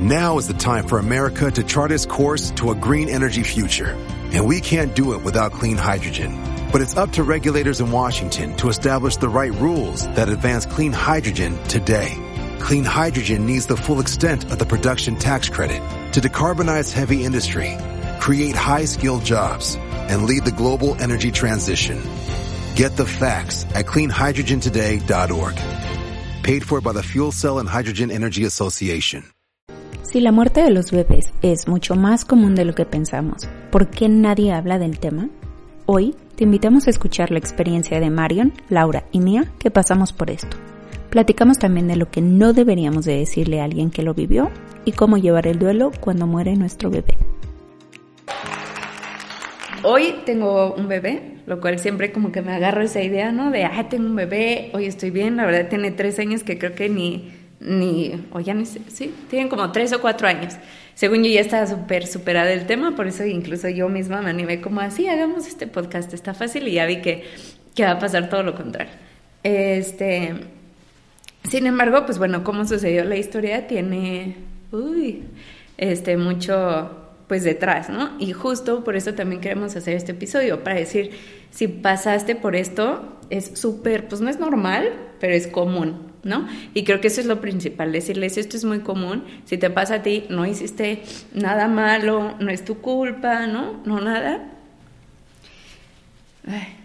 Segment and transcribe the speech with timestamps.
[0.00, 3.96] Now is the time for America to chart its course to a green energy future.
[4.32, 6.38] And we can't do it without clean hydrogen.
[6.70, 10.92] But it's up to regulators in Washington to establish the right rules that advance clean
[10.92, 12.14] hydrogen today.
[12.60, 17.76] Clean hydrogen needs the full extent of the production tax credit to decarbonize heavy industry,
[18.20, 19.74] create high-skilled jobs,
[20.08, 22.00] and lead the global energy transition.
[22.76, 25.56] Get the facts at cleanhydrogentoday.org.
[26.44, 29.24] Paid for by the Fuel Cell and Hydrogen Energy Association.
[30.10, 33.90] Si la muerte de los bebés es mucho más común de lo que pensamos, ¿por
[33.90, 35.28] qué nadie habla del tema?
[35.84, 40.30] Hoy te invitamos a escuchar la experiencia de Marion, Laura y mía que pasamos por
[40.30, 40.56] esto.
[41.10, 44.48] Platicamos también de lo que no deberíamos de decirle a alguien que lo vivió
[44.86, 47.18] y cómo llevar el duelo cuando muere nuestro bebé.
[49.82, 53.50] Hoy tengo un bebé, lo cual siempre como que me agarro esa idea, ¿no?
[53.50, 56.74] De, ah, tengo un bebé, hoy estoy bien, la verdad tiene tres años que creo
[56.74, 60.54] que ni ni, o ya ni sé, sí, tienen como tres o cuatro años.
[60.94, 64.60] Según yo ya estaba súper superada el tema, por eso incluso yo misma me animé
[64.60, 67.24] como así, hagamos este podcast, está fácil y ya vi que,
[67.74, 68.92] que va a pasar todo lo contrario.
[69.42, 70.34] Este,
[71.48, 74.36] sin embargo, pues bueno, cómo sucedió la historia tiene,
[74.72, 75.22] uy,
[75.76, 76.90] este, mucho,
[77.28, 78.10] pues detrás, ¿no?
[78.18, 81.12] Y justo por eso también queremos hacer este episodio, para decir,
[81.50, 86.46] si pasaste por esto, es súper, pues no es normal, pero es común, ¿no?
[86.74, 89.96] Y creo que eso es lo principal, decirles esto es muy común, si te pasa
[89.96, 91.02] a ti, no hiciste
[91.34, 93.82] nada malo, no es tu culpa, ¿no?
[93.84, 94.52] No nada.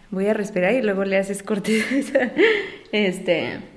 [0.10, 1.84] voy a respirar y luego le haces corte.
[2.92, 3.73] este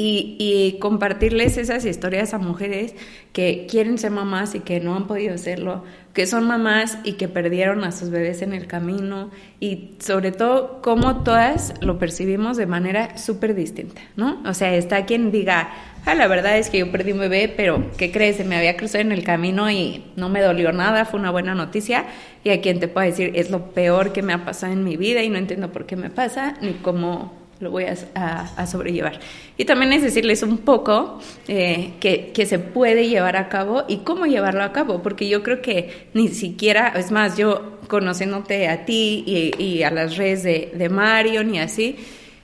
[0.00, 2.94] y, compartirles esas historias a mujeres
[3.32, 5.82] que quieren ser mamás y que no han podido hacerlo,
[6.14, 10.80] que son mamás y que perdieron a sus bebés en el camino y sobre todo
[10.82, 14.40] cómo todas lo percibimos de manera súper distinta, ¿no?
[14.46, 15.70] O sea, está quien diga,
[16.06, 18.36] ah, la verdad es que yo perdí un bebé, pero ¿qué crees?
[18.36, 21.56] Se me había cruzado en el camino y no me dolió nada, fue una buena
[21.56, 22.04] noticia.
[22.44, 24.96] Y a quien te pueda decir, es lo peor que me ha pasado en mi
[24.96, 29.18] vida y no entiendo por qué me pasa ni cómo lo voy a, sobrellevar.
[29.56, 33.98] Y también es decirles un poco eh, que, que, se puede llevar a cabo y
[33.98, 38.84] cómo llevarlo a cabo, porque yo creo que ni siquiera, es más, yo conociéndote a
[38.84, 41.96] ti y, y a las redes de, de Marion y así,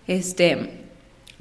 [0.07, 0.84] este,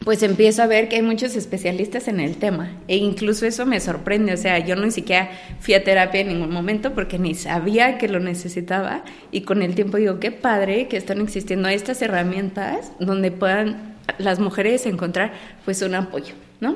[0.04, 2.72] pues empiezo a ver que hay muchos especialistas en el tema.
[2.88, 6.52] E incluso eso me sorprende, o sea, yo ni siquiera fui a terapia en ningún
[6.52, 9.04] momento porque ni sabía que lo necesitaba.
[9.32, 14.40] Y con el tiempo digo, qué padre que están existiendo estas herramientas donde puedan las
[14.40, 15.34] mujeres encontrar
[15.64, 16.76] pues un apoyo, ¿no?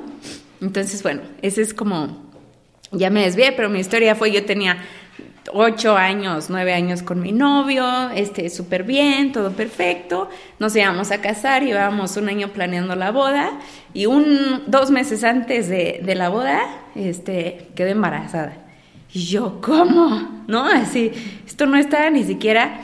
[0.60, 2.30] Entonces, bueno, ese es como,
[2.90, 4.78] ya me desvié, pero mi historia fue, yo tenía
[5.52, 10.28] ocho años, nueve años con mi novio, este, súper bien, todo perfecto.
[10.58, 13.52] Nos íbamos a casar, llevábamos un año planeando la boda
[13.94, 16.60] y un, dos meses antes de, de la boda,
[16.94, 18.56] este, quedé embarazada.
[19.12, 20.44] Y yo, ¿cómo?
[20.46, 20.64] ¿No?
[20.66, 21.12] Así,
[21.46, 22.80] esto no estaba ni siquiera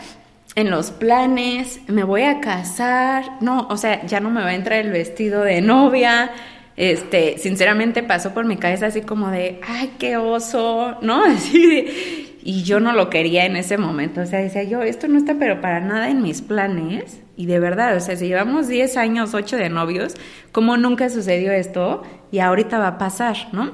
[0.56, 4.54] en los planes, me voy a casar, no, o sea, ya no me va a
[4.54, 6.30] entrar el vestido de novia,
[6.76, 11.24] este, sinceramente pasó por mi cabeza así como de, ay, qué oso, ¿no?
[11.24, 14.20] Así de, y yo no lo quería en ese momento.
[14.20, 17.20] O sea, decía yo, esto no está pero para nada en mis planes.
[17.36, 20.14] Y de verdad, o sea, si llevamos 10 años, 8 de novios,
[20.52, 22.02] ¿cómo nunca sucedió esto?
[22.30, 23.72] Y ahorita va a pasar, ¿no?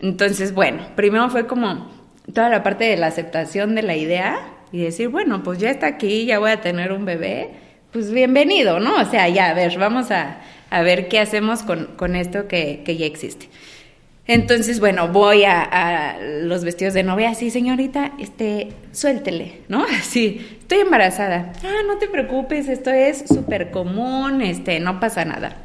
[0.00, 1.90] Entonces, bueno, primero fue como
[2.34, 4.40] toda la parte de la aceptación de la idea
[4.72, 7.50] y decir, bueno, pues ya está aquí, ya voy a tener un bebé,
[7.92, 9.00] pues bienvenido, ¿no?
[9.00, 12.82] O sea, ya, a ver, vamos a, a ver qué hacemos con, con esto que,
[12.84, 13.48] que ya existe.
[14.28, 19.84] Entonces, bueno, voy a, los vestidos de novia, sí, señorita, este, suéltele, ¿no?
[19.98, 21.52] Así, estoy embarazada.
[21.62, 25.56] Ah, no te preocupes, esto es súper común, este, no pasa nada.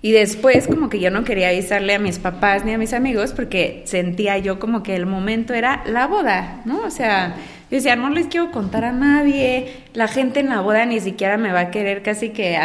[0.00, 3.32] Y después como que yo no quería avisarle a mis papás ni a mis amigos
[3.32, 6.82] porque sentía yo como que el momento era la boda, ¿no?
[6.82, 7.36] O sea,
[7.76, 11.52] decía, no les quiero contar a nadie, la gente en la boda ni siquiera me
[11.52, 12.58] va a querer, casi que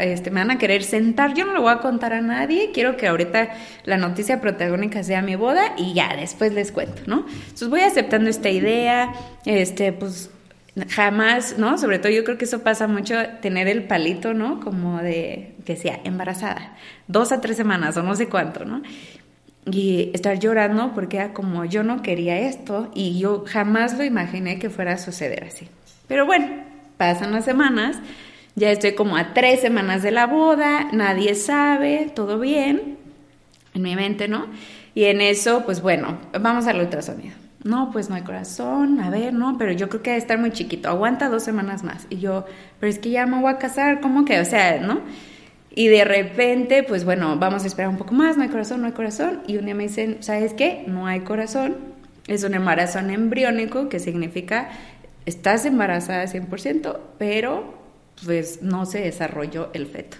[0.00, 2.96] este, me van a querer sentar, yo no lo voy a contar a nadie, quiero
[2.96, 3.50] que ahorita
[3.84, 7.26] la noticia protagónica sea mi boda y ya, después les cuento, ¿no?
[7.28, 9.12] Entonces voy aceptando esta idea,
[9.44, 10.30] este, pues
[10.90, 11.78] jamás, ¿no?
[11.78, 14.60] Sobre todo yo creo que eso pasa mucho, tener el palito, ¿no?
[14.60, 16.76] Como de, que sea, embarazada,
[17.06, 18.82] dos a tres semanas o no sé cuánto, ¿no?
[19.70, 24.58] Y estar llorando porque era como yo no quería esto y yo jamás lo imaginé
[24.58, 25.68] que fuera a suceder así.
[26.06, 26.46] Pero bueno,
[26.96, 27.98] pasan las semanas,
[28.56, 32.98] ya estoy como a tres semanas de la boda, nadie sabe, todo bien,
[33.74, 34.46] en mi mente, ¿no?
[34.94, 37.34] Y en eso, pues bueno, vamos al ultrasonido.
[37.64, 40.52] No, pues no hay corazón, a ver, no, pero yo creo que debe estar muy
[40.52, 42.06] chiquito, aguanta dos semanas más.
[42.10, 42.44] Y yo,
[42.78, 44.38] pero es que ya me voy a casar, ¿cómo que?
[44.38, 45.00] O sea, ¿no?
[45.76, 48.86] Y de repente, pues bueno, vamos a esperar un poco más, no hay corazón, no
[48.86, 49.42] hay corazón.
[49.48, 50.84] Y un día me dicen, ¿sabes qué?
[50.86, 51.76] No hay corazón.
[52.28, 54.70] Es un embarazo embriónico, que significa
[55.26, 57.74] estás embarazada 100%, pero
[58.24, 60.16] pues no se desarrolló el feto.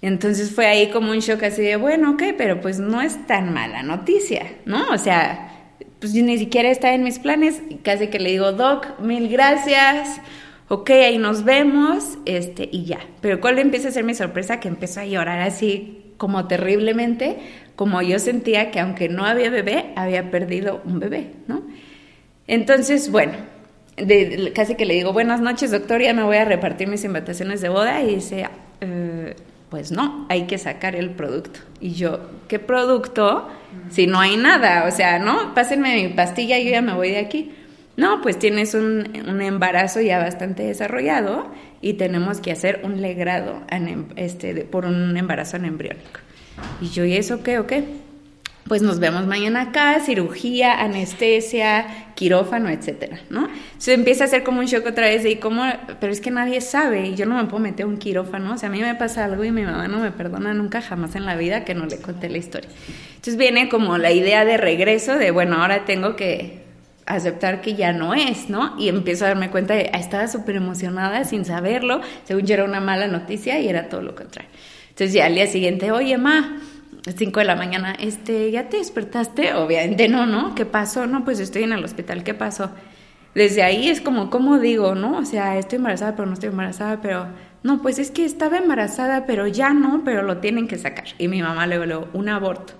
[0.00, 3.52] Entonces fue ahí como un shock así de, bueno, ok, pero pues no es tan
[3.52, 4.90] mala noticia, ¿no?
[4.90, 7.62] O sea, pues ni siquiera está en mis planes.
[7.82, 10.20] Casi que le digo, Doc, mil gracias.
[10.68, 13.00] Ok, ahí nos vemos, este, y ya.
[13.20, 14.60] Pero ¿cuál empieza a ser mi sorpresa?
[14.60, 17.36] Que empezó a llorar así como terriblemente,
[17.76, 21.62] como yo sentía que aunque no había bebé, había perdido un bebé, ¿no?
[22.46, 23.34] Entonces, bueno,
[24.54, 27.68] casi que le digo, buenas noches, doctor, ya me voy a repartir mis invitaciones de
[27.68, 28.48] boda, y dice,
[28.80, 29.34] eh,
[29.70, 31.60] pues no, hay que sacar el producto.
[31.80, 33.48] Y yo, ¿qué producto?
[33.90, 35.54] Si no hay nada, o sea, ¿no?
[35.54, 37.52] Pásenme mi pastilla y yo ya me voy de aquí.
[37.96, 41.46] No, pues tienes un, embarazo ya bastante desarrollado
[41.80, 43.62] y tenemos que hacer un legrado
[44.16, 46.20] este, por un embarazo embriónico.
[46.80, 47.84] Y yo, ¿y eso qué o qué?
[48.66, 53.48] pues nos vemos mañana acá, cirugía, anestesia, quirófano, etcétera, ¿no?
[53.76, 55.64] Se empieza a hacer como un shock otra vez y como,
[56.00, 58.70] pero es que nadie sabe y yo no me puedo meter un quirófano, o sea,
[58.70, 61.36] a mí me pasa algo y mi mamá no me perdona nunca jamás en la
[61.36, 62.70] vida que no le conté la historia.
[63.08, 66.63] Entonces viene como la idea de regreso de, bueno, ahora tengo que
[67.06, 68.74] aceptar que ya no es, ¿no?
[68.78, 72.64] Y empiezo a darme cuenta de, ah, estaba súper emocionada sin saberlo, según yo era
[72.64, 74.50] una mala noticia y era todo lo contrario.
[74.90, 76.60] Entonces ya al día siguiente, oye, ma,
[77.06, 79.54] 5 de la mañana, este, ¿ya te despertaste?
[79.54, 80.54] Obviamente no, ¿no?
[80.54, 81.06] ¿Qué pasó?
[81.06, 82.70] No, pues estoy en el hospital, ¿qué pasó?
[83.34, 85.18] Desde ahí es como, ¿cómo digo, no?
[85.18, 87.26] O sea, estoy embarazada, pero no estoy embarazada, pero...
[87.64, 91.06] No, pues es que estaba embarazada, pero ya no, pero lo tienen que sacar.
[91.16, 92.74] Y mi mamá le luego, un aborto.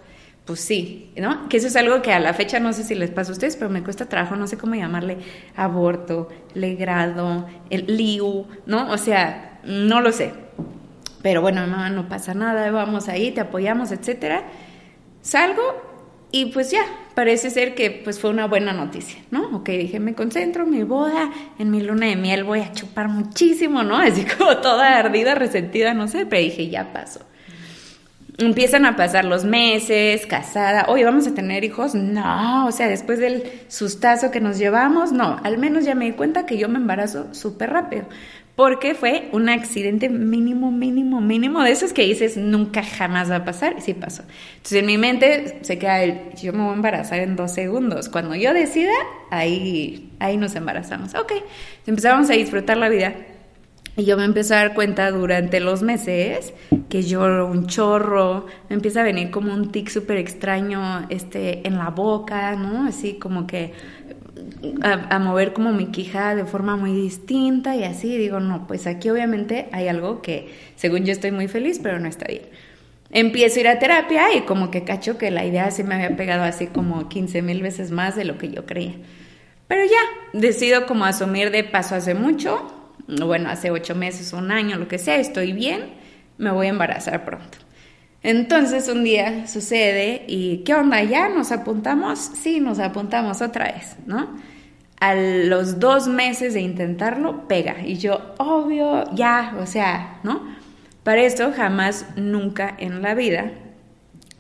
[0.44, 1.48] Pues sí, ¿no?
[1.48, 3.56] Que eso es algo que a la fecha no sé si les pasa a ustedes,
[3.56, 5.16] pero me cuesta trabajo, no sé cómo llamarle
[5.56, 8.90] aborto, legrado, el liu, ¿no?
[8.90, 10.34] O sea, no lo sé.
[11.22, 14.44] Pero bueno, mamá, no pasa nada, vamos ahí, te apoyamos, etcétera.
[15.22, 15.62] Salgo
[16.30, 16.82] y pues ya,
[17.14, 19.56] parece ser que pues fue una buena noticia, ¿no?
[19.56, 23.82] Ok, dije, me concentro, mi boda, en mi luna de miel voy a chupar muchísimo,
[23.82, 23.96] ¿no?
[23.96, 27.20] Así como toda ardida, resentida, no sé, pero dije, ya pasó.
[28.36, 31.94] Empiezan a pasar los meses, casada, oye, ¿vamos a tener hijos?
[31.94, 36.12] No, o sea, después del sustazo que nos llevamos, no, al menos ya me di
[36.12, 38.06] cuenta que yo me embarazo súper rápido
[38.56, 43.44] porque fue un accidente mínimo, mínimo, mínimo, de esos que dices nunca jamás va a
[43.44, 44.22] pasar, y sí pasó.
[44.56, 48.08] Entonces en mi mente se queda el, yo me voy a embarazar en dos segundos,
[48.08, 48.92] cuando yo decida,
[49.30, 51.14] ahí, ahí nos embarazamos.
[51.14, 51.32] Ok,
[51.86, 53.14] empezamos a disfrutar la vida.
[53.96, 56.52] Y yo me empecé a dar cuenta durante los meses
[56.88, 61.78] que lloro un chorro, me empieza a venir como un tic súper extraño este, en
[61.78, 62.86] la boca, ¿no?
[62.88, 63.72] Así como que
[64.82, 68.16] a, mover como mi quija de forma muy distinta y así.
[68.16, 72.08] Digo, no, pues aquí obviamente hay algo que según yo estoy muy feliz, pero no
[72.08, 72.42] está bien.
[73.10, 76.16] Empiezo a ir a terapia y como que cacho que la idea se me había
[76.16, 78.94] pegado así como 15 mil veces más de lo que yo creía.
[79.68, 84.78] Pero ya, decido como asumir de paso hace mucho, bueno, hace ocho meses, un año,
[84.78, 85.94] lo que sea, estoy bien,
[86.38, 87.58] me voy a embarazar pronto.
[88.22, 91.02] Entonces un día sucede y ¿qué onda?
[91.02, 92.18] ¿Ya nos apuntamos?
[92.18, 94.36] Sí, nos apuntamos otra vez, ¿no?
[94.98, 97.76] A los dos meses de intentarlo, pega.
[97.84, 100.42] Y yo, obvio, ya, o sea, ¿no?
[101.02, 103.52] Para esto jamás, nunca en la vida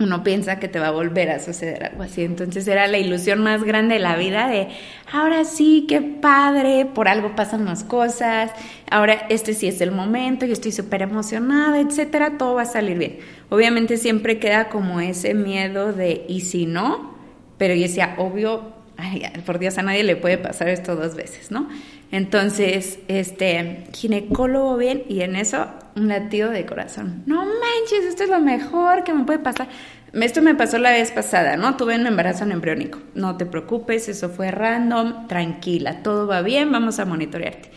[0.00, 2.24] uno piensa que te va a volver a suceder algo así.
[2.24, 4.68] Entonces era la ilusión más grande de la vida de,
[5.12, 8.50] ahora sí, qué padre, por algo pasan las cosas,
[8.90, 12.98] ahora este sí es el momento, yo estoy súper emocionada, etcétera, todo va a salir
[12.98, 13.18] bien.
[13.50, 17.14] Obviamente siempre queda como ese miedo de, ¿y si no?
[17.56, 21.50] Pero yo decía, obvio, ay, por Dios, a nadie le puede pasar esto dos veces,
[21.50, 21.68] ¿no?
[22.10, 27.22] Entonces, este, ginecólogo bien y en eso un latido de corazón.
[27.26, 29.68] No manches, esto es lo mejor que me puede pasar.
[30.12, 31.76] Esto me pasó la vez pasada, ¿no?
[31.76, 33.00] Tuve un embarazo embriónico.
[33.14, 37.70] No te preocupes, eso fue random, tranquila, todo va bien, vamos a monitorearte.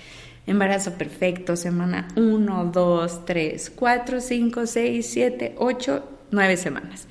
[0.46, 7.08] Embarazo perfecto, semana 1, 2, 3, 4, 5, 6, 7, 8, 9 semanas.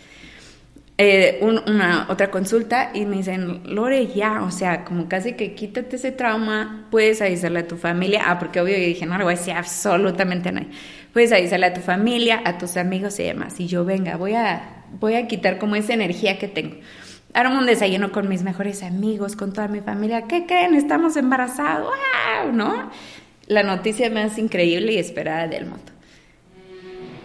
[0.99, 5.97] Eh, una otra consulta y me dicen, Lore, ya, o sea, como casi que quítate
[5.97, 8.23] ese trauma, puedes avisarle a tu familia.
[8.27, 10.69] Ah, porque obvio yo dije, no le voy a decir absolutamente a nadie.
[11.13, 13.61] Puedes avisarle a tu familia, a tus amigos y demás.
[13.61, 16.77] Y yo, venga, voy a, voy a quitar como esa energía que tengo.
[17.35, 20.23] Armo un desayuno con mis mejores amigos, con toda mi familia.
[20.23, 20.75] ¿Qué creen?
[20.75, 21.93] Estamos embarazados.
[22.43, 22.53] ¡Wow!
[22.53, 22.91] ¿No?
[23.49, 25.96] La noticia más increíble y esperada del mundo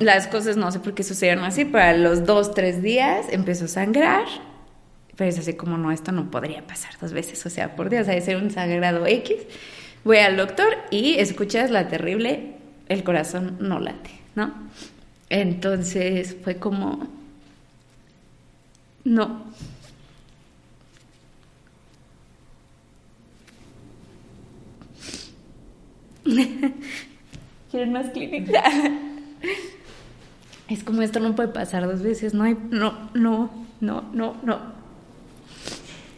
[0.02, 3.66] las cosas no sé por qué sucedieron así, pero a los dos, tres días empezó
[3.66, 4.26] a sangrar.
[5.16, 7.46] Pero es así como, no, esto no podría pasar dos veces.
[7.46, 9.36] O sea, por Dios, hay que ser un sagrado X.
[10.04, 12.56] Voy al doctor y escuchas la terrible,
[12.88, 14.54] el corazón no late, ¿no?
[15.30, 17.08] Entonces fue como,
[19.04, 19.46] no.
[27.72, 28.64] ¿Quieren más clínica?
[30.72, 33.52] es como esto no puede pasar dos veces, no hay, no, no,
[33.82, 34.60] no, no, no.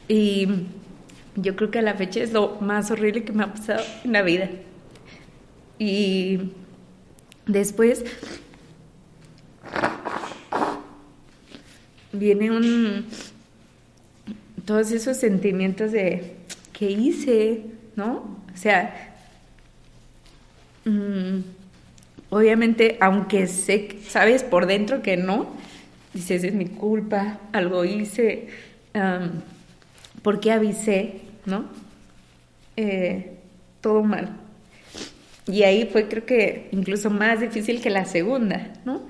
[0.08, 0.48] Y
[1.36, 4.14] yo creo que a la fecha es lo más horrible que me ha pasado en
[4.14, 4.50] la vida.
[5.80, 6.52] Y
[7.48, 8.06] después
[12.12, 13.08] viene un
[14.66, 16.36] todos esos sentimientos de
[16.74, 17.66] ¿qué hice?
[17.96, 18.40] ¿No?
[18.54, 19.16] O sea,
[20.86, 21.40] mm,
[22.34, 25.52] obviamente, aunque sé, sabes por dentro que no,
[26.16, 28.48] dices, es mi culpa, algo hice,
[30.24, 31.22] ¿por qué avisé?
[31.46, 31.66] ¿No?
[32.76, 33.34] Eh,
[33.82, 34.36] todo mal.
[35.46, 39.04] Y ahí fue creo que incluso más difícil que la segunda, ¿no?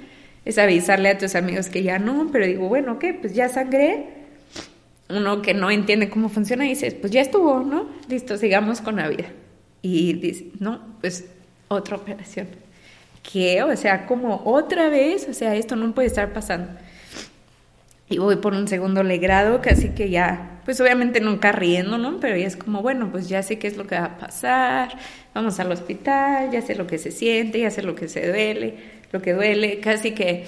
[0.43, 3.13] Es avisarle a tus amigos que ya no, pero digo, bueno, ¿qué?
[3.13, 4.05] Pues ya sangré.
[5.09, 7.87] Uno que no entiende cómo funciona dices, pues ya estuvo, ¿no?
[8.09, 9.27] Listo, sigamos con la vida.
[9.81, 11.25] Y dice, no, pues
[11.69, 12.62] otra operación.
[13.23, 13.63] ¿Qué?
[13.63, 16.69] O sea, como otra vez, o sea, esto no puede estar pasando
[18.13, 22.19] y voy por un segundo legrado, casi que ya, pues obviamente nunca riendo, ¿no?
[22.19, 24.97] Pero ya es como, bueno, pues ya sé qué es lo que va a pasar,
[25.33, 28.75] vamos al hospital, ya sé lo que se siente, ya sé lo que se duele,
[29.11, 30.45] lo que duele, casi que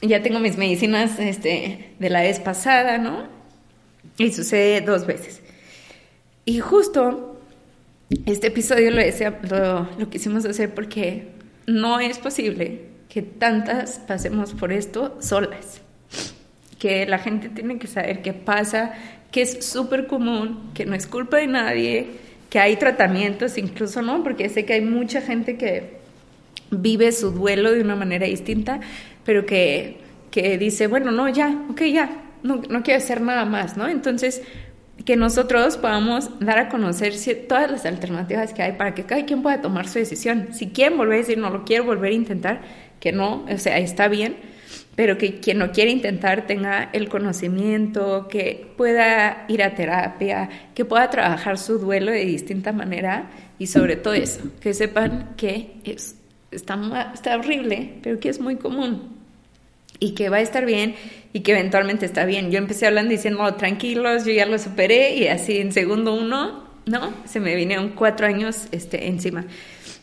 [0.00, 3.24] ya tengo mis medicinas este, de la vez pasada, ¿no?
[4.18, 5.40] Y sucede dos veces.
[6.44, 7.40] Y justo
[8.26, 9.00] este episodio lo,
[9.48, 11.28] lo, lo quisimos hacer porque
[11.72, 15.80] no es posible que tantas pasemos por esto solas
[16.82, 18.92] que la gente tiene que saber qué pasa,
[19.30, 22.06] que es súper común, que no es culpa de nadie,
[22.50, 24.24] que hay tratamientos incluso, ¿no?
[24.24, 25.92] Porque sé que hay mucha gente que
[26.72, 28.80] vive su duelo de una manera distinta,
[29.24, 29.98] pero que,
[30.32, 32.10] que dice, bueno, no, ya, ok, ya,
[32.42, 33.86] no, no quiero hacer nada más, ¿no?
[33.86, 34.42] Entonces,
[35.04, 37.14] que nosotros podamos dar a conocer
[37.48, 40.48] todas las alternativas que hay para que cada quien pueda tomar su decisión.
[40.52, 42.60] Si quieren volver a decir, no lo quiero volver a intentar,
[43.00, 44.36] que no, o sea, está bien,
[44.94, 50.84] pero que quien no quiere intentar tenga el conocimiento, que pueda ir a terapia, que
[50.84, 56.16] pueda trabajar su duelo de distinta manera y sobre todo eso, que sepan que es,
[56.50, 59.21] está, está horrible, pero que es muy común
[60.02, 60.96] y que va a estar bien
[61.32, 62.50] y que eventualmente está bien.
[62.50, 67.14] Yo empecé hablando diciendo, tranquilos, yo ya lo superé y así en segundo uno, ¿no?
[67.24, 69.44] Se me vinieron cuatro años este, encima.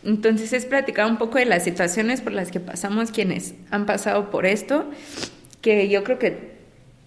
[0.05, 4.31] Entonces es platicar un poco de las situaciones por las que pasamos quienes han pasado
[4.31, 4.89] por esto,
[5.59, 6.53] que yo creo que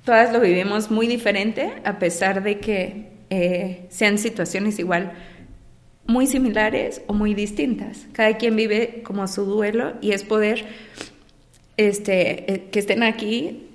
[0.05, 5.13] todas lo vivimos muy diferente, a pesar de que eh, sean situaciones igual
[6.05, 8.07] muy similares o muy distintas.
[8.13, 10.67] Cada quien vive como su duelo y es poder
[11.77, 13.69] este, eh, que estén aquí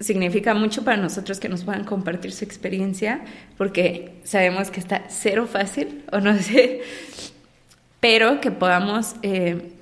[0.00, 3.20] significa mucho para nosotros que nos puedan compartir su experiencia,
[3.58, 6.80] porque sabemos que está cero fácil, o no sé,
[8.00, 9.72] pero que podamos eh,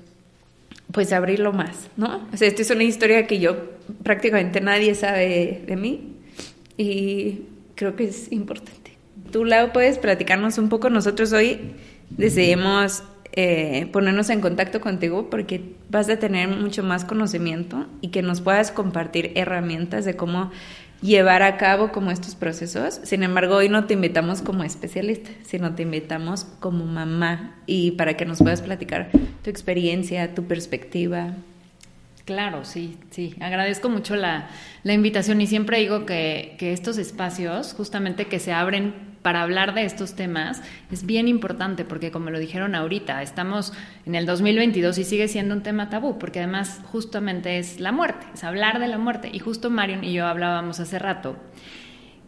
[0.91, 2.27] pues abrirlo más, ¿no?
[2.33, 3.55] O sea, esta es una historia que yo
[4.03, 6.15] prácticamente nadie sabe de mí
[6.77, 7.41] y
[7.75, 8.97] creo que es importante.
[9.31, 10.89] Tú, Lau, puedes platicarnos un poco.
[10.89, 11.75] Nosotros hoy
[12.09, 13.03] decidimos
[13.41, 18.41] eh, ponernos en contacto contigo porque vas a tener mucho más conocimiento y que nos
[18.41, 20.51] puedas compartir herramientas de cómo
[21.01, 22.99] llevar a cabo como estos procesos.
[23.03, 28.17] Sin embargo, hoy no te invitamos como especialista, sino te invitamos como mamá y para
[28.17, 29.09] que nos puedas platicar
[29.41, 31.33] tu experiencia, tu perspectiva.
[32.25, 33.35] Claro, sí, sí.
[33.39, 34.49] Agradezco mucho la,
[34.83, 39.73] la invitación y siempre digo que, que estos espacios, justamente que se abren para hablar
[39.73, 40.61] de estos temas
[40.91, 43.73] es bien importante porque como lo dijeron ahorita, estamos
[44.05, 48.25] en el 2022 y sigue siendo un tema tabú porque además justamente es la muerte,
[48.33, 49.29] es hablar de la muerte.
[49.31, 51.35] Y justo Marion y yo hablábamos hace rato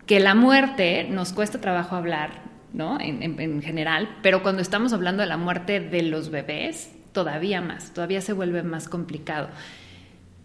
[0.05, 2.41] que la muerte nos cuesta trabajo hablar,
[2.73, 2.99] ¿no?
[2.99, 7.93] En, en general, pero cuando estamos hablando de la muerte de los bebés, todavía más,
[7.93, 9.49] todavía se vuelve más complicado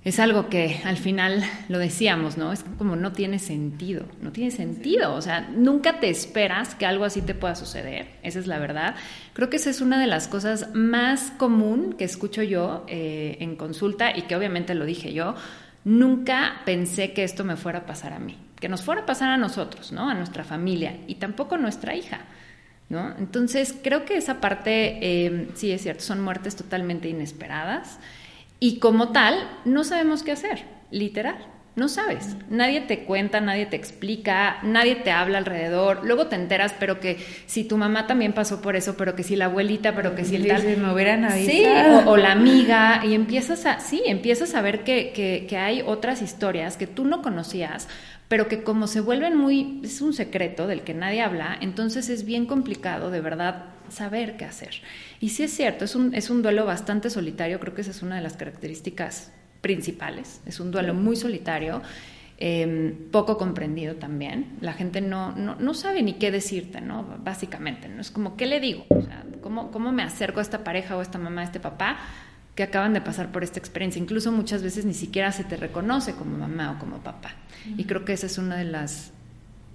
[0.06, 2.52] es algo que al final lo decíamos, ¿no?
[2.52, 7.04] Es como no tiene sentido, no tiene sentido, o sea, nunca te esperas que algo
[7.04, 8.94] así te pueda suceder, esa es la verdad.
[9.32, 13.56] Creo que esa es una de las cosas más común que escucho yo eh, en
[13.56, 15.34] consulta y que obviamente lo dije yo,
[15.82, 19.30] nunca pensé que esto me fuera a pasar a mí, que nos fuera a pasar
[19.30, 20.08] a nosotros, ¿no?
[20.08, 22.20] A nuestra familia y tampoco a nuestra hija.
[22.88, 23.16] ¿No?
[23.18, 27.98] Entonces, creo que esa parte, eh, sí es cierto, son muertes totalmente inesperadas.
[28.60, 29.34] Y como tal,
[29.64, 31.36] no sabemos qué hacer, literal.
[31.74, 32.36] no sabes.
[32.48, 36.00] Nadie te cuenta, nadie te explica, nadie te habla alrededor.
[36.06, 39.36] Luego te enteras, pero que si tu mamá también pasó por eso, pero que si
[39.36, 40.62] la abuelita, pero que si el tal.
[40.78, 41.64] me hubieran Sí,
[42.06, 43.02] o, la amiga.
[43.04, 47.04] Y empiezas a, sí, empiezas a ver que, que, que hay otras historias que tú
[47.04, 47.88] no conocías,
[48.28, 52.24] pero que como se vuelven muy, es un secreto del que nadie habla, entonces es
[52.24, 54.82] bien complicado de verdad saber qué hacer.
[55.20, 58.02] Y sí es cierto, es un, es un duelo bastante solitario, creo que esa es
[58.02, 60.40] una de las características principales.
[60.44, 61.82] Es un duelo muy solitario,
[62.38, 64.56] em, poco comprendido también.
[64.60, 67.04] La gente no, no, sabe ni qué decirte, ¿no?
[67.22, 68.00] Básicamente, ¿no?
[68.00, 68.86] Es como, ¿qué le digo?
[69.40, 71.98] ¿cómo, ¿cómo, me acerco a esta pareja o a esta mamá, a este papá
[72.56, 74.00] que acaban de pasar por esta experiencia?
[74.00, 77.34] Incluso muchas veces ni siquiera se te reconoce como mamá o como papá.
[77.76, 79.12] Y creo que esa es una de las,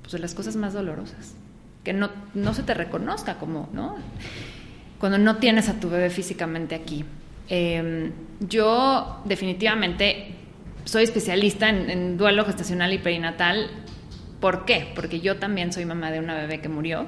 [0.02, 1.36] pues, de las cosas más dolorosas,
[1.84, 3.96] que no, no se te reconozca como, ¿no?
[5.00, 7.06] Cuando no tienes a tu bebé físicamente aquí.
[7.50, 10.36] Em, yo definitivamente
[10.86, 13.70] soy especialista en, duelo gestacional y perinatal.
[14.40, 14.92] ¿Por qué?
[14.96, 17.06] Porque yo también soy mamá de una bebé que murió.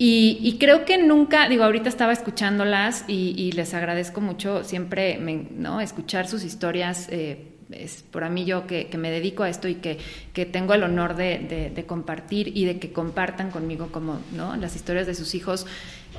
[0.00, 5.80] Y, creo que nunca, digo, ahorita estaba escuchándolas y, les agradezco mucho siempre ¿no?
[5.80, 7.08] escuchar sus historias.
[7.10, 9.98] Eh, es por a mí yo que, me dedico a esto y que,
[10.46, 14.56] tengo el honor de, compartir y de que compartan conmigo como ¿no?
[14.56, 15.66] las historias de sus hijos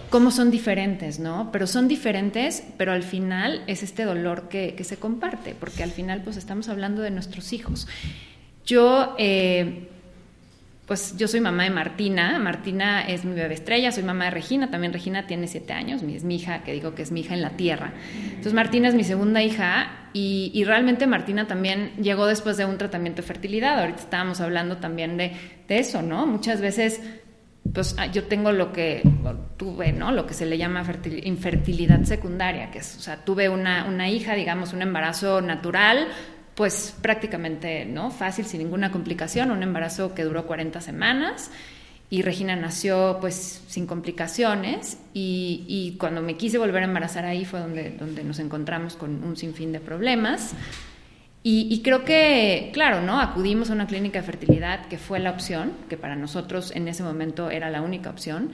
[0.09, 1.49] cómo son diferentes, ¿no?
[1.51, 6.21] Pero son diferentes, pero al final es este dolor que, se comparte, porque al final
[6.23, 7.87] pues estamos hablando de nuestros hijos.
[8.65, 9.87] Yo, eh,
[10.89, 14.71] pues yo soy mamá de Martina, Martina es mi bebé estrella, soy mamá de Regina,
[14.71, 17.43] también Regina tiene siete años, es mi hija, que digo que es mi hija en
[17.43, 17.93] la tierra.
[18.25, 23.21] Entonces Martina es mi segunda hija y, realmente Martina también llegó después de un tratamiento
[23.21, 25.31] de fertilidad, ahorita estábamos hablando también de,
[25.67, 26.25] eso, ¿no?
[26.25, 26.99] Muchas veces
[27.71, 29.03] pues ah, yo tengo lo que
[29.57, 30.11] tuve, ¿no?
[30.11, 30.83] Lo que se le llama
[31.23, 36.07] infertilidad secundaria, que es, o sea, tuve una hija, digamos, un embarazo natural,
[36.59, 38.11] pues prácticamente, ¿no?
[38.11, 41.51] Fácil, sin ninguna complicación, un embarazo que duró 40 semanas
[42.09, 47.45] y Regina nació pues sin complicaciones y, y, cuando me quise volver a embarazar ahí
[47.45, 50.53] fue donde, donde nos encontramos con un sinfín de problemas.
[51.43, 53.21] Y, creo que, claro, ¿no?
[53.21, 57.03] Acudimos a una clínica de fertilidad que fue la opción, que para nosotros en ese
[57.03, 58.51] momento era la única opción.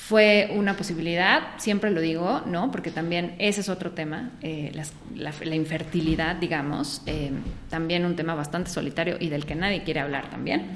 [0.00, 2.72] Fue una posibilidad, siempre lo digo, ¿no?
[2.72, 4.72] Porque también ese es otro tema, eh,
[5.14, 7.30] la, infertilidad, digamos, eh,
[7.68, 10.70] también un tema bastante solitario y del que nadie quiere hablar también.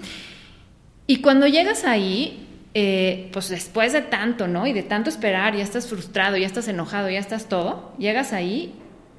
[1.06, 4.66] Y cuando llegas ahí, eh, pues después de tanto, ¿no?
[4.66, 8.74] Y de tanto esperar, ya estás frustrado, ya estás enojado, ya estás todo, llegas ahí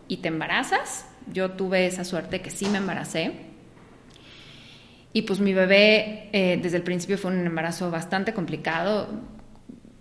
[0.07, 3.31] y te embarazas yo tuve esa suerte que sí me embaracé.
[5.11, 6.29] Y pues mi bebé
[6.61, 9.09] desde el principio fue un embarazo bastante complicado,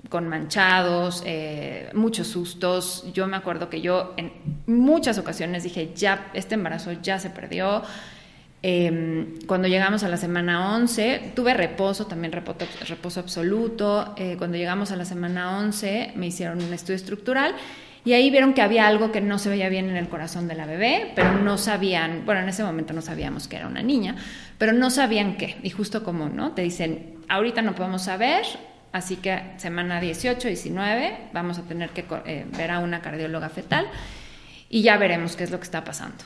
[0.08, 3.04] con manchados, eh, muchos sustos.
[3.12, 4.32] Yo me acuerdo que yo en
[4.66, 7.82] muchas ocasiones dije, ya, este embarazo ya se perdió.
[8.62, 14.14] Em, cuando llegamos a la semana 11, tuve reposo, también reposo, reposo absoluto.
[14.16, 17.54] Eh, cuando llegamos a la semana 11, me hicieron un estudio estructural
[18.06, 20.54] y ahí vieron que había algo que no se veía bien en el corazón de
[20.54, 24.16] la bebé, pero no sabían, bueno, en ese momento no sabíamos que era una niña,
[24.58, 25.56] pero no sabían qué.
[25.62, 26.52] Y justo como, ¿no?
[26.52, 28.44] Te dicen, ahorita no podemos saber,
[28.94, 33.88] así que semana 18, 19, vamos a tener que eh, ver a una cardióloga fetal
[34.70, 36.22] y ya veremos qué es lo que está pasando.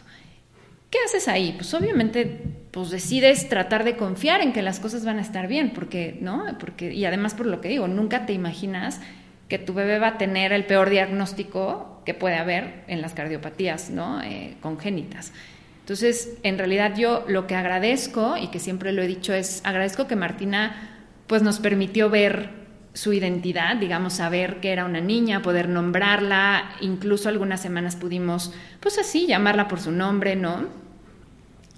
[0.90, 1.54] ¿Qué haces ahí?
[1.56, 5.70] Pues obviamente, pues decides tratar de confiar en que las cosas van a estar bien,
[5.70, 6.44] porque, ¿no?
[6.60, 9.00] Porque, y además por lo que digo, nunca te imaginas
[9.48, 13.88] que tu bebé va a tener el peor diagnóstico que puede haber en las cardiopatías
[13.88, 14.22] ¿no?
[14.22, 15.32] Eh, congénitas.
[15.80, 20.06] Entonces, en realidad yo lo que agradezco, y que siempre lo he dicho, es agradezco
[20.06, 20.97] que Martina
[21.28, 22.58] pues, nos permitió ver
[22.94, 28.98] su identidad, digamos, saber que era una niña, poder nombrarla, incluso algunas semanas pudimos, pues
[28.98, 30.66] así, llamarla por su nombre, ¿no?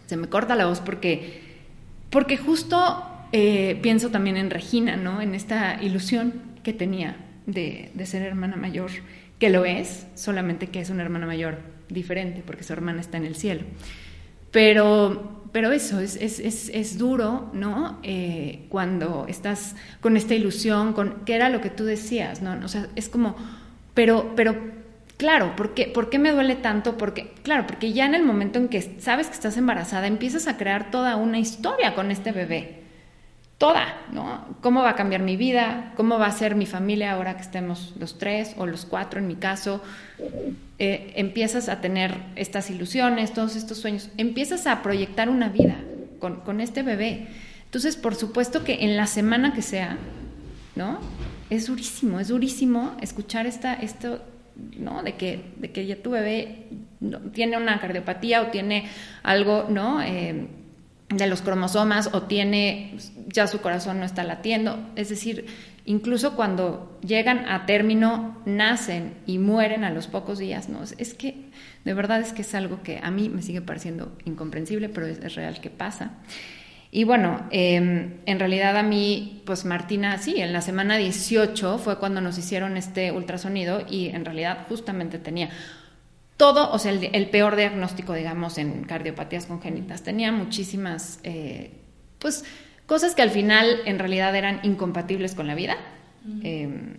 [0.07, 1.43] Se me corta la voz porque,
[2.09, 5.21] porque justo eh, pienso también en Regina, ¿no?
[5.21, 6.33] En esta ilusión
[6.63, 8.91] que tenía de, ser hermana mayor,
[9.39, 11.59] que lo es, solamente que es una hermana mayor
[11.89, 13.63] diferente, porque su hermana está en el cielo.
[14.51, 17.99] Pero, pero eso, es, es, es, duro, ¿no?
[18.03, 22.65] Eh, cuando estás con esta ilusión, con qué era lo que tú decías, ¿no?
[22.65, 23.37] O sea, es como,
[23.95, 24.57] pero, pero,
[25.17, 26.97] claro, ¿por qué, ¿por qué me duele tanto?
[26.97, 30.57] Porque, claro, porque ya en el momento en que sabes que estás embarazada, empiezas a
[30.57, 32.81] crear toda una historia con este bebé
[33.61, 34.57] toda, ¿no?
[34.63, 35.93] ¿Cómo va a cambiar mi vida?
[35.95, 39.27] ¿Cómo va a ser mi familia ahora que estemos los tres o los cuatro en
[39.27, 39.83] mi caso?
[40.83, 45.77] Eh, empiezas a tener estas ilusiones, todos estos sueños, empiezas a proyectar una vida
[46.19, 47.27] con, este bebé.
[47.67, 49.99] Entonces, por supuesto que en la semana que sea,
[50.77, 50.99] ¿no?
[51.51, 54.23] Es durísimo, es durísimo escuchar esta, esto,
[54.79, 55.03] ¿no?
[55.03, 56.69] De que, de que ya tu bebé
[57.35, 58.89] tiene una cardiopatía o tiene
[59.23, 60.01] algo, ¿no?
[60.01, 60.47] Eh,
[61.11, 64.79] de los cromosomas o tiene, ya su corazón no está latiendo.
[64.97, 65.45] Es decir,
[65.85, 70.83] incluso cuando llegan a término, nacen y mueren a los pocos días, ¿no?
[70.83, 71.51] Es que
[71.85, 75.35] de verdad es que es algo que a mí me sigue pareciendo incomprensible, pero es,
[75.35, 76.13] real que pasa.
[76.93, 81.99] Y bueno, em, en realidad a mí, pues Martina, sí, en la semana 18 fue
[81.99, 85.51] cuando nos hicieron este ultrasonido y en realidad justamente tenía
[86.37, 90.03] todo, o sea, el, peor diagnóstico, digamos, en cardiopatías congénitas.
[90.03, 91.73] Tenía muchísimas, eh,
[92.19, 92.45] pues,
[92.91, 95.77] cosas que al final en realidad eran incompatibles con la vida.
[96.43, 96.97] Em,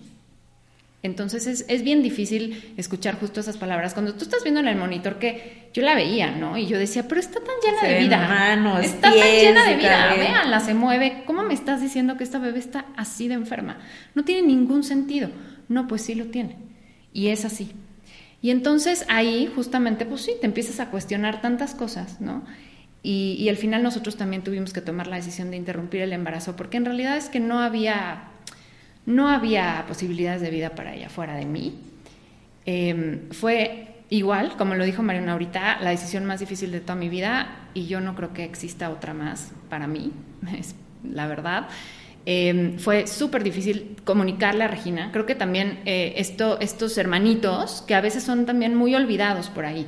[1.03, 3.93] entonces es, es, bien difícil escuchar justo esas palabras.
[3.93, 6.57] Cuando tú estás viendo en el monitor que yo la veía, ¿no?
[6.57, 8.79] Y yo decía, pero está tan llena de vida.
[8.79, 10.15] está tan llena de vida.
[10.15, 11.23] Véanla, se mueve.
[11.25, 13.79] ¿Cómo me estás diciendo que esta bebé está así de enferma?
[14.15, 15.29] No tiene ningún sentido.
[15.67, 16.55] No, pues sí lo tiene.
[17.11, 17.73] Y es así.
[18.41, 22.45] Y entonces ahí justamente, pues sí, te empiezas a cuestionar tantas cosas, ¿no?
[23.03, 26.77] Y, al final nosotros también tuvimos que tomar la decisión de interrumpir el embarazo, porque
[26.77, 28.25] en realidad es que no había,
[29.05, 31.79] no había posibilidades de vida para ella fuera de mí.
[32.65, 37.09] Em, fue igual, como lo dijo Mariana ahorita, la decisión más difícil de toda mi
[37.09, 40.11] vida y yo no creo que exista otra más para mí,
[40.57, 41.67] es la verdad.
[42.25, 45.11] Em, fue súper difícil comunicarle a Regina.
[45.11, 49.65] Creo que también eh, esto, estos hermanitos, que a veces son también muy olvidados por
[49.65, 49.87] ahí,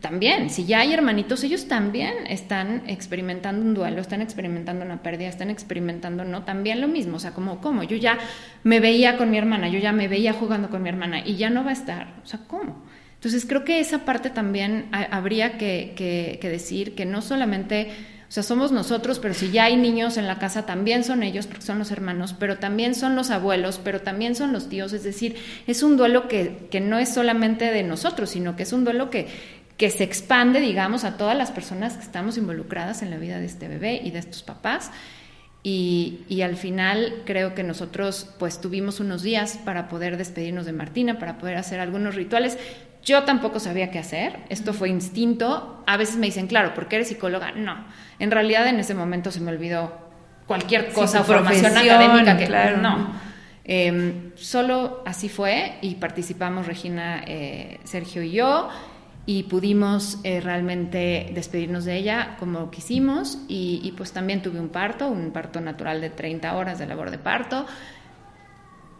[0.00, 5.28] también, si ya hay hermanitos, ellos también están experimentando un duelo, están experimentando una pérdida,
[5.28, 6.44] están experimentando, ¿no?
[6.44, 7.82] También lo mismo, o sea, como, ¿cómo?
[7.82, 8.18] Yo ya
[8.64, 11.50] me veía con mi hermana, yo ya me veía jugando con mi hermana y ya
[11.50, 12.82] no va a estar, o sea, ¿cómo?
[13.14, 15.92] Entonces creo que esa parte también habría que,
[16.40, 17.90] que decir que no solamente
[18.30, 21.48] o sea, somos nosotros, pero si ya hay niños en la casa, también son ellos,
[21.48, 24.92] porque son los hermanos, pero también son los abuelos, pero también son los tíos.
[24.92, 25.34] Es decir,
[25.66, 29.10] es un duelo que, que no es solamente de nosotros, sino que es un duelo
[29.10, 29.26] que,
[29.80, 33.46] que se expande, digamos, a todas las personas que estamos involucradas en la vida de
[33.46, 34.90] este bebé y de estos papás.
[35.62, 40.74] Y, y, al final creo que nosotros pues tuvimos unos días para poder despedirnos de
[40.74, 42.58] Martina, para poder hacer algunos rituales.
[43.02, 45.82] Yo tampoco sabía qué hacer, esto fue instinto.
[45.86, 47.52] A veces me dicen, claro, porque eres psicóloga.
[47.52, 47.82] No,
[48.18, 49.98] en realidad en ese momento se me olvidó
[50.46, 52.76] cualquier cosa, formación académica que claro.
[52.76, 53.14] no.
[53.64, 58.68] Em, solo así fue y participamos Regina, eh, Sergio y yo
[59.26, 64.70] y pudimos eh, realmente despedirnos de ella como quisimos y, y, pues también tuve un
[64.70, 67.66] parto, un parto natural de 30 horas de labor de parto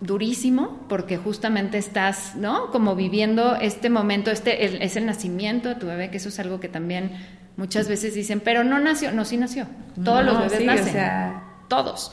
[0.00, 2.70] durísimo porque justamente estás, ¿no?
[2.70, 6.58] Como viviendo este momento, este es el nacimiento de tu bebé, que eso es algo
[6.58, 7.12] que también
[7.56, 9.66] muchas veces dicen, pero no nació, no, sí nació.
[10.02, 11.34] Todos los bebés nacen.
[11.68, 12.12] Todos.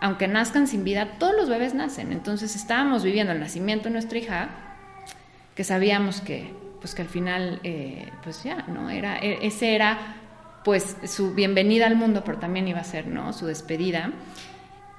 [0.00, 2.12] Aunque nazcan sin vida, todos los bebés nacen.
[2.12, 4.48] Entonces estábamos viviendo el nacimiento de nuestra hija,
[5.54, 8.90] que sabíamos que, pues que al final, eh, pues ya, ¿no?
[8.90, 10.16] Era, e, ese era,
[10.64, 13.32] pues, su bienvenida al mundo, pero también iba a ser, ¿no?
[13.32, 14.12] Su despedida.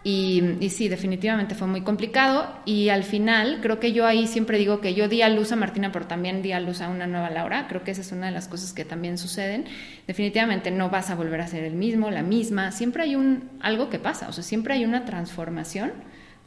[0.02, 4.80] Y, sí, definitivamente fue muy complicado y al final creo que yo ahí siempre digo
[4.80, 7.30] que yo di a luz a Martina, pero también di a luz a una nueva
[7.30, 7.68] Laura.
[7.68, 9.66] Creo que esa es una de las cosas que también suceden.
[10.08, 12.72] Definitivamente no vas a volver a ser el mismo, la misma.
[12.72, 15.92] Siempre hay un algo que pasa, o sea, siempre hay una transformación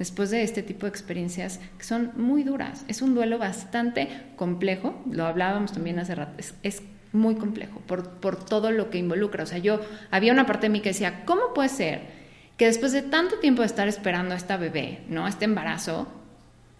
[0.02, 2.84] después de este tipo de experiencias que son muy duras.
[2.88, 8.08] Es un duelo bastante complejo, lo hablábamos también hace rato, es, es muy complejo por,
[8.20, 9.44] por todo lo que involucra.
[9.44, 12.22] O sea, yo había una parte de mí que decía, ¿cómo puede ser?
[12.56, 15.26] que después de tanto tiempo de estar esperando a esta bebé, ¿no?
[15.26, 16.06] A este embarazo,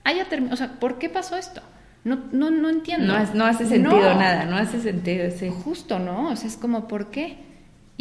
[0.04, 1.62] haya terminado, o sea, ¿por qué pasó esto?
[2.04, 3.06] No, no, no entiendo.
[3.34, 5.50] No, hace sentido nada, no hace sentido, sí.
[5.64, 6.30] Justo, ¿no?
[6.30, 7.36] O sea, es como, ¿por qué?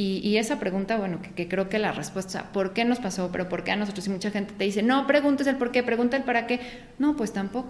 [0.04, 3.30] Y, esa pregunta, bueno, que, creo que la respuesta, ¿por qué nos pasó?
[3.32, 4.08] Pero ¿por qué a nosotros?
[4.08, 6.60] Y mucha gente te dice, no, preguntes el por qué, pregunta el para qué.
[6.98, 7.70] No, pues tampoco.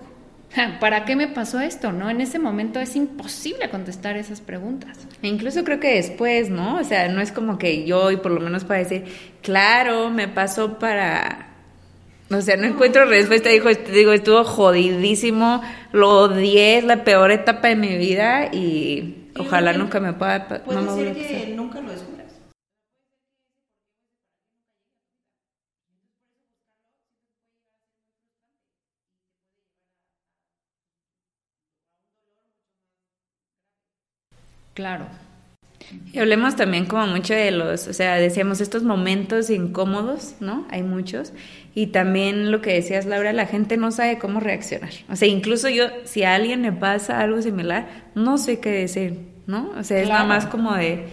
[0.80, 1.91] ¿Para qué me pasó esto?
[1.91, 2.10] ¿No?
[2.10, 4.98] En ese momento es imposible contestar esas preguntas.
[5.22, 6.78] E incluso creo que después, ¿no?
[6.78, 9.04] O sea, no es como que yo, y por lo menos para decir,
[9.41, 11.50] claro, me pasó para.
[12.30, 13.50] O sea, no encuentro respuesta.
[13.50, 19.74] Dijo, digo, estuvo jodidísimo, lo odié, es la peor etapa de mi vida y, ojalá
[19.74, 20.48] nunca me pueda.
[20.48, 22.11] Puede no ser que nunca lo descubras.
[34.74, 35.06] Claro.
[36.14, 40.68] Y hablemos también como mucho de los, o sea, decíamos estos momentos incómodos, ¿no?
[40.70, 41.34] Hay muchos.
[41.74, 44.92] Y también lo que decías, Laura, la gente no sabe cómo reaccionar.
[45.10, 49.20] O sea, incluso yo, si a alguien le pasa algo similar, no sé qué decir,
[49.48, 49.72] ¿no?
[49.78, 51.08] O sea, es nada más como de,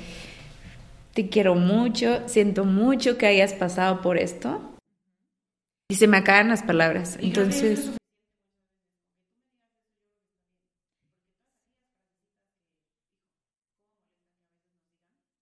[1.14, 4.60] te quiero mucho, siento mucho que hayas pasado por esto.
[5.90, 7.18] Y se me acaban las palabras.
[7.20, 7.90] Entonces...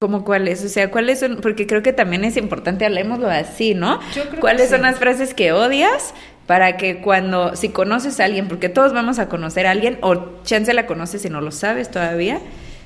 [0.06, 0.64] ¿Como cuáles?
[0.64, 1.38] O sea, ¿cuáles son?
[1.42, 3.98] Porque creo que también es importante, hablemoslo así, ¿no?
[4.14, 4.82] Yo creo que ¿Cuáles son sí.
[4.84, 6.14] las frases que odias
[6.46, 10.40] para que cuando, si conoces a alguien, porque todos vamos a conocer a alguien, o
[10.44, 12.38] chance la conoces y no lo sabes todavía,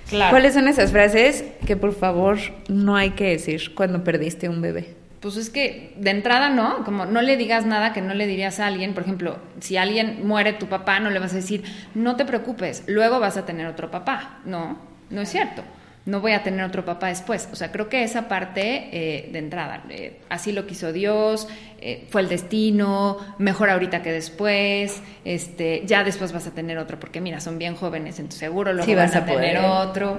[0.08, 0.30] Claro.
[0.30, 4.94] ¿cuáles son esas frases que por favor no hay que decir cuando perdiste un bebé?
[5.20, 8.60] Pues es que de entrada no, como no le digas nada que no le dirías
[8.60, 12.16] a alguien, por ejemplo, si alguien muere tu papá, no le vas a decir, no
[12.16, 14.38] te preocupes, luego vas a tener otro papá.
[14.46, 14.78] No,
[15.10, 15.62] no es cierto.
[16.10, 17.48] No voy a tener otro papá después.
[17.52, 21.46] O sea, creo que esa parte eh, de entrada, eh, así lo quiso Dios,
[21.80, 26.98] eh, fue el destino, mejor ahorita que después, este, ya después vas a tener otro,
[26.98, 29.70] porque mira, son bien jóvenes, entonces seguro luego Sí, van vas a, a tener poder.
[29.88, 30.18] otro,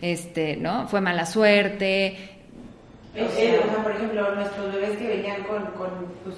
[0.00, 0.88] este, ¿no?
[0.88, 2.16] Fue mala suerte,
[3.14, 5.90] o sea, por ejemplo, nuestros bebés que venían con, con
[6.24, 6.36] pues,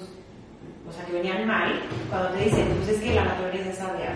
[0.87, 4.09] o sea, que venían mal, cuando te dicen, pues es que la naturaleza es sabia,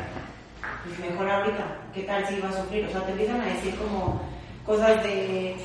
[0.85, 1.63] pues mejor ahorita,
[1.95, 2.85] ¿qué tal si iba a sufrir?
[2.85, 4.21] O sea, te empiezan a decir como
[4.65, 5.55] cosas de,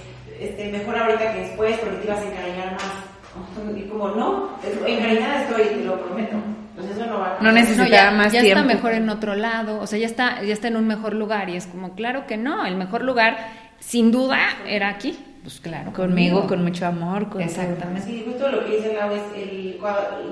[0.40, 3.76] este, mejor ahorita que después, porque te ibas a encariñar más.
[3.76, 4.50] Y como, no,
[4.86, 6.36] encariñada estoy, te lo prometo.
[6.76, 8.60] Entonces eso no va a No neces- No, Necesitaba ya, más ya tiempo.
[8.60, 11.48] está mejor en otro lado, o sea, ya está, ya está en un mejor lugar
[11.48, 13.36] y es como, claro que no, el mejor lugar,
[13.78, 15.18] sin duda, era aquí.
[15.42, 15.92] Pues claro.
[15.92, 18.02] Conmigo, con mucho amor, con Exactamente.
[18.02, 19.78] Sí, justo lo que dice Lau es el,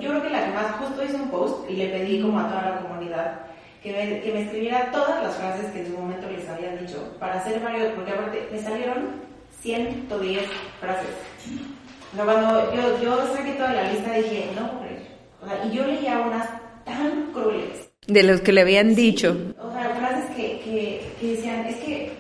[0.00, 2.48] yo creo que la que más justo hice un post y le pedí como a
[2.48, 3.32] toda la comunidad
[3.84, 7.14] que me, que me escribiera todas las frases que en su momento les habían dicho
[7.20, 9.10] para hacer varios, porque aparte me salieron
[9.60, 10.42] 110
[10.80, 11.10] frases.
[12.12, 15.02] O sea, cuando yo, yo saqué toda la lista dije, no puedo creer.
[15.42, 16.48] O sea, y yo leía unas
[16.86, 17.90] tan crueles.
[18.06, 19.36] De los que le habían dicho.
[19.60, 22.12] O sea, frases que, que, que decían, es que,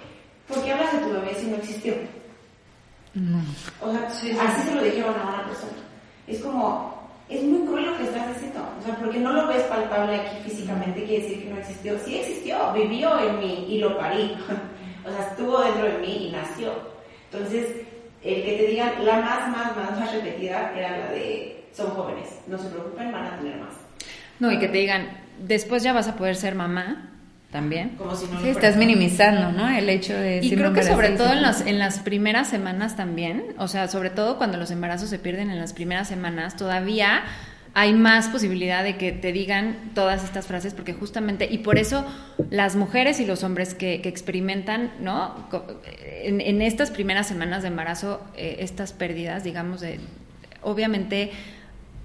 [0.46, 1.94] ¿por qué hablas de tu bebé si no existió?
[3.80, 5.72] O sea, así se lo dijeron a una persona.
[6.26, 6.93] Es como,
[7.28, 8.68] es muy cruel lo que estás diciendo.
[8.80, 11.98] O sea, porque no lo ves palpable aquí físicamente, quiere decir que no existió.
[12.04, 14.36] Sí existió, vivió en mí y lo parí.
[15.06, 16.72] O sea, estuvo dentro de mí y nació.
[17.30, 17.84] Entonces,
[18.22, 22.40] el que te digan, la más, más, más, más repetida era la de, son jóvenes,
[22.46, 23.74] no se preocupen, van a tener más.
[24.40, 27.13] No, y que te digan, después ya vas a poder ser mamá,
[27.54, 27.90] también.
[27.90, 28.78] Como si no Sí, estás fuera.
[28.78, 29.68] minimizando, ¿no?
[29.70, 30.40] El hecho de...
[30.42, 34.10] Y creo que sobre todo en las, en las primeras semanas también, o sea, sobre
[34.10, 37.22] todo cuando los embarazos se pierden en las primeras semanas, todavía
[37.72, 42.04] hay más posibilidad de que te digan todas estas frases, porque justamente, y por eso
[42.50, 45.48] las mujeres y los hombres que, que experimentan, ¿no?
[46.24, 50.00] En estas primeras semanas de embarazo, eh, estas pérdidas, digamos, de,
[50.62, 51.30] obviamente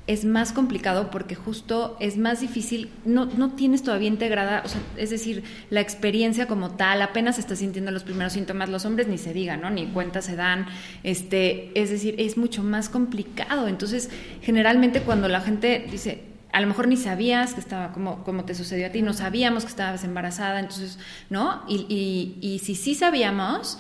[0.10, 4.82] es más complicado porque justo es más difícil, no, no tienes todavía integrada, o sea,
[4.98, 9.20] es decir, la experiencia como tal, apenas estás sintiendo los primeros síntomas, los hombres ni
[9.20, 9.70] se digan, ¿no?
[9.70, 10.66] Ni cuenta se dan,
[11.04, 13.68] este, es decir, es mucho más complicado.
[13.68, 14.10] Entonces,
[14.42, 18.56] generalmente cuando la gente dice, a lo mejor ni sabías que estaba, como, como te
[18.56, 20.98] sucedió a ti, no sabíamos que estabas embarazada, entonces,
[21.30, 21.62] ¿no?
[21.68, 23.78] Y, y, y si sí sabíamos,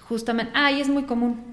[0.00, 1.51] justamente, ay, es muy común.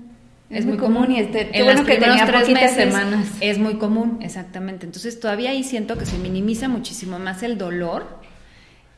[0.50, 3.28] Es muy común y este- en bueno que tenía tres meses semanas.
[3.40, 4.86] es muy común, exactamente.
[4.86, 8.20] Entonces todavía ahí siento que se minimiza muchísimo más el dolor.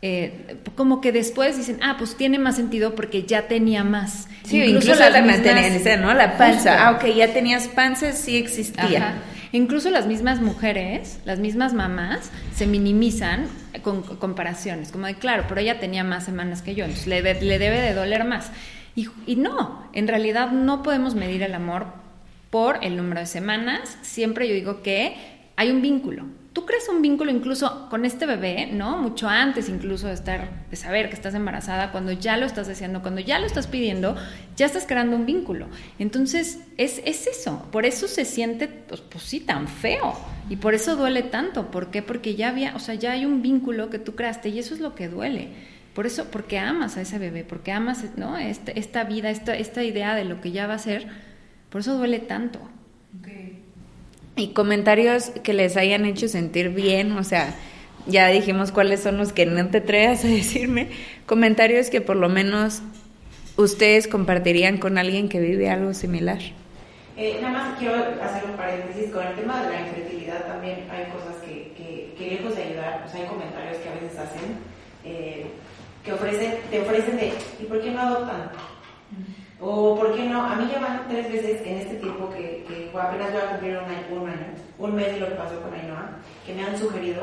[0.03, 4.27] Eh, como que después dicen, ah, pues tiene más sentido porque ya tenía más.
[4.45, 6.13] Sí, incluso, la las mismas- maternidad, ¿no?
[6.15, 6.53] La panza.
[6.55, 6.69] Justo.
[6.71, 9.09] Ah, ok, ya tenías panza, sí existía.
[9.09, 9.13] Ajá.
[9.51, 13.45] Incluso las mismas mujeres, las mismas mamás, se minimizan
[13.83, 17.59] con comparaciones, como de, claro, pero ella tenía más semanas que yo, entonces le, le
[17.59, 18.49] debe de doler más.
[18.95, 21.87] Y, no, en realidad no podemos medir el amor
[22.49, 23.97] por el número de semanas.
[24.01, 25.15] Siempre yo digo que
[25.55, 26.25] hay un vínculo.
[26.53, 28.97] Tú creas un vínculo incluso con este bebé, ¿no?
[28.97, 33.01] Mucho antes incluso de estar, de saber que estás embarazada, cuando ya lo estás deseando,
[33.01, 34.17] cuando ya lo estás pidiendo,
[34.57, 35.67] ya estás creando un vínculo.
[35.97, 37.65] Entonces, es, es eso.
[37.71, 40.13] Por eso se siente, pues, pues sí, tan feo.
[40.49, 41.71] Y por eso duele tanto.
[41.71, 42.01] ¿Por qué?
[42.01, 44.81] Porque ya había, o sea, ya hay un vínculo que tú creaste y eso es
[44.81, 45.51] lo que duele.
[45.93, 48.37] Por eso, porque amas a ese bebé, porque amas, ¿no?
[48.37, 51.07] Este- esta vida, esta, esta idea de lo que ya va a ser,
[51.69, 52.59] por eso duele tanto.
[54.37, 57.53] Y comentarios que les hayan hecho sentir bien, o sea,
[58.07, 60.89] ya dijimos cuáles son los que no te atreves a decirme.
[61.25, 62.81] Comentarios que por lo menos
[63.57, 66.39] ustedes compartirían con alguien que vive algo similar.
[67.17, 71.11] Eh, nada más quiero hacer un paréntesis con el tema de la infertilidad también hay
[71.11, 74.57] cosas que, que, que lejos de ayudar, pues hay comentarios que a veces hacen
[75.03, 75.45] eh,
[76.03, 78.51] que ofrecen, te ofrecen de ¿y por qué no adoptan?
[79.59, 80.43] O ¿por qué no?
[80.43, 83.77] A mí ya van tres veces en este tiempo que, que apenas voy a cumplir
[83.77, 84.47] un año, un año,
[84.79, 86.09] un mes de lo que pasó con Ainhoa,
[86.45, 87.21] que me han sugerido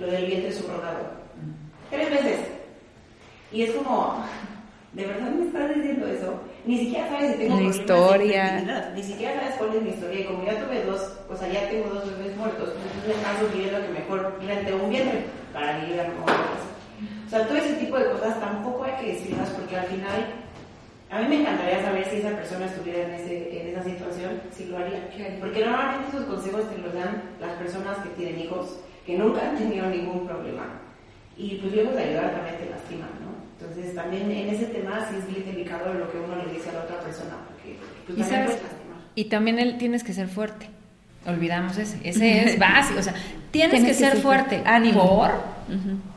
[0.00, 1.10] lo del vientre subrogado.
[1.90, 2.40] Tres veces.
[3.52, 4.24] Y es como,
[4.94, 6.40] ¿de verdad me estás diciendo eso?
[6.64, 8.92] Ni siquiera sabes si tengo de historia.
[8.94, 10.20] Ni siquiera sabes cuál es mi historia.
[10.20, 13.38] Y como ya tuve dos, o sea, ya tengo dos bebés muertos, entonces me están
[13.38, 16.73] sugiriendo que mejor rente un vientre para lidiar con cosas.
[17.26, 20.26] O sea, todo ese tipo de cosas tampoco hay que decirlas porque al final
[21.10, 24.64] A mí me encantaría saber si esa persona estuviera en, ese, en esa situación, si
[24.64, 25.06] lo haría.
[25.38, 29.56] Porque normalmente esos consejos te los dan las personas que tienen hijos, que nunca han
[29.56, 30.66] tenido ningún problema.
[31.36, 33.30] Y pues luego de ayudar también te lastiman, ¿no?
[33.60, 36.72] Entonces también en ese tema sí es bien delicado lo que uno le dice a
[36.74, 37.76] la otra persona, porque
[38.06, 38.46] pues, ¿Y, también sabes?
[38.46, 38.98] puedes lastimar.
[39.14, 40.66] y también él tienes que ser fuerte.
[41.26, 41.96] Olvidamos ese.
[42.02, 42.98] Ese es básico.
[42.98, 43.14] O sea,
[43.52, 44.56] tienes, Tienes que, que ser ser fuerte.
[44.56, 44.68] fuerte.
[44.68, 45.16] Ánimo.
[45.16, 45.30] ¿Por?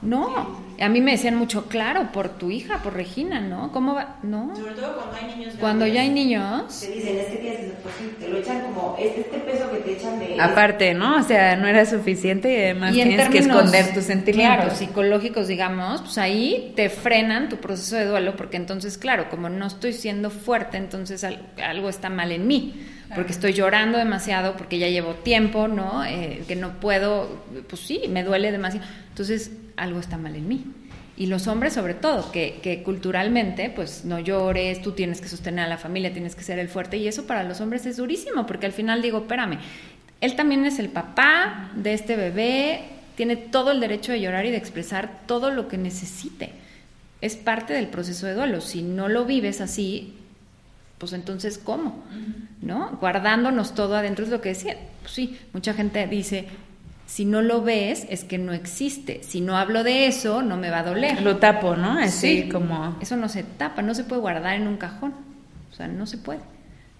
[0.02, 0.66] No.
[0.80, 3.72] A mí me decían mucho, claro, por tu hija, por Regina, ¿no?
[3.72, 4.18] ¿Cómo va?
[4.24, 4.56] No.
[4.56, 7.58] Sobre todo cuando hay niños Cuando grandes, ya hay niños, Te dicen, es que tienes
[7.82, 10.36] posible, te lo echan como, este, este peso que te echan de...
[10.40, 11.18] Aparte, ¿no?
[11.18, 14.58] O sea, no era suficiente y además y en tienes que esconder tus sentimientos.
[14.58, 19.50] Claro, psicológicos, digamos, pues ahí te frenan tu proceso de duelo, porque entonces, claro, como
[19.50, 22.76] no estoy siendo fuerte, entonces al- algo está mal en mí,
[23.16, 26.04] porque estoy llorando demasiado, porque ya llevo tiempo, ¿no?
[26.06, 28.86] Eh, que no puedo, pues sí, me duele demasiado.
[29.10, 30.66] Entonces, algo está mal en mí.
[31.16, 35.66] Y los hombres sobre todo, que, que culturalmente, pues no llores, tú tienes que sostener
[35.66, 38.46] a la familia, tienes que ser el fuerte, y eso para los hombres es durísimo,
[38.46, 39.58] porque al final digo, espérame,
[40.22, 42.82] él también es el papá de este bebé,
[43.16, 46.52] tiene todo el derecho de llorar y de expresar todo lo que necesite.
[47.22, 48.62] Es parte del proceso de duelo.
[48.62, 50.17] Si no lo vives así,
[50.98, 52.04] pues entonces, ¿cómo?
[52.62, 52.98] ¿No?
[53.00, 54.76] Guardándonos todo adentro es lo que decía.
[55.02, 56.48] Pues sí, mucha gente dice,
[57.06, 59.22] si no lo ves, es que no existe.
[59.24, 61.22] Si no hablo de eso, no me va a doler.
[61.22, 62.00] Lo tapo, ¿no?
[62.00, 62.50] Así Sí.
[62.50, 62.98] como...
[63.00, 65.14] Eso no se tapa, no se puede guardar en un cajón.
[65.72, 66.40] O sea, no se puede.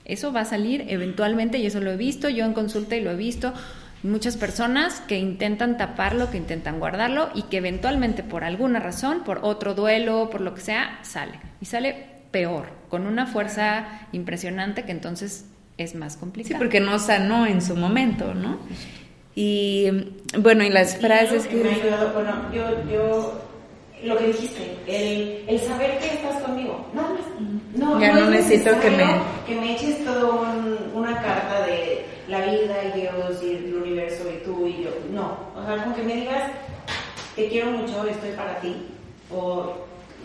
[0.06, 3.12] Eso va a salir eventualmente y eso lo he visto yo en consulta y lo
[3.12, 3.54] he visto
[4.04, 9.40] muchas personas que intentan taparlo, que intentan guardarlo y que eventualmente por alguna razón, por
[9.42, 11.34] otro duelo, por lo que sea, sale.
[11.60, 15.46] Y sale peor, con una fuerza impresionante que entonces
[15.78, 16.58] es más Sí, complicado.
[16.60, 18.58] porque no sanó en su momento, ¿no?
[19.36, 19.88] Y
[20.40, 23.42] bueno, y las Y frases algo que me ayudado, bueno, yo, yo,
[24.04, 27.22] lo que dijiste, el, el saber que estás conmigo, nada más.
[27.76, 32.04] No, Ya no es necesito que me- Que me eches todo un- una carta de
[32.28, 34.90] la vida y Dios y el universo y tú y yo.
[35.14, 36.52] No, o sea, con que me digas,
[37.36, 38.76] te quiero mucho, estoy para ti,
[39.32, 39.76] o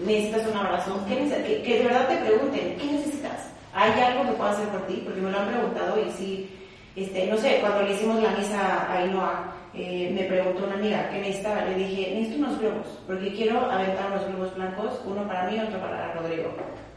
[0.06, 3.50] necesitas un abrazo, ¿qué neces- que, que de verdad te pregunten, ¿qué necesitas?
[3.74, 5.02] ¿Hay algo que pueda hacer por ti?
[5.04, 6.50] Porque me lo han preguntado y sí,
[6.96, 11.08] este, no sé, cuando le hicimos la misa a Ainhoa, eh, me preguntó una amiga,
[11.10, 11.64] ¿qué necesitaba?
[11.64, 15.60] Le dije, necesito unos globos, porque quiero aventar unos globos blancos, uno para mí y
[15.60, 16.52] otro para Rodrigo.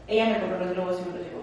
[0.06, 1.35] Ella me compró los globos y me los llevó.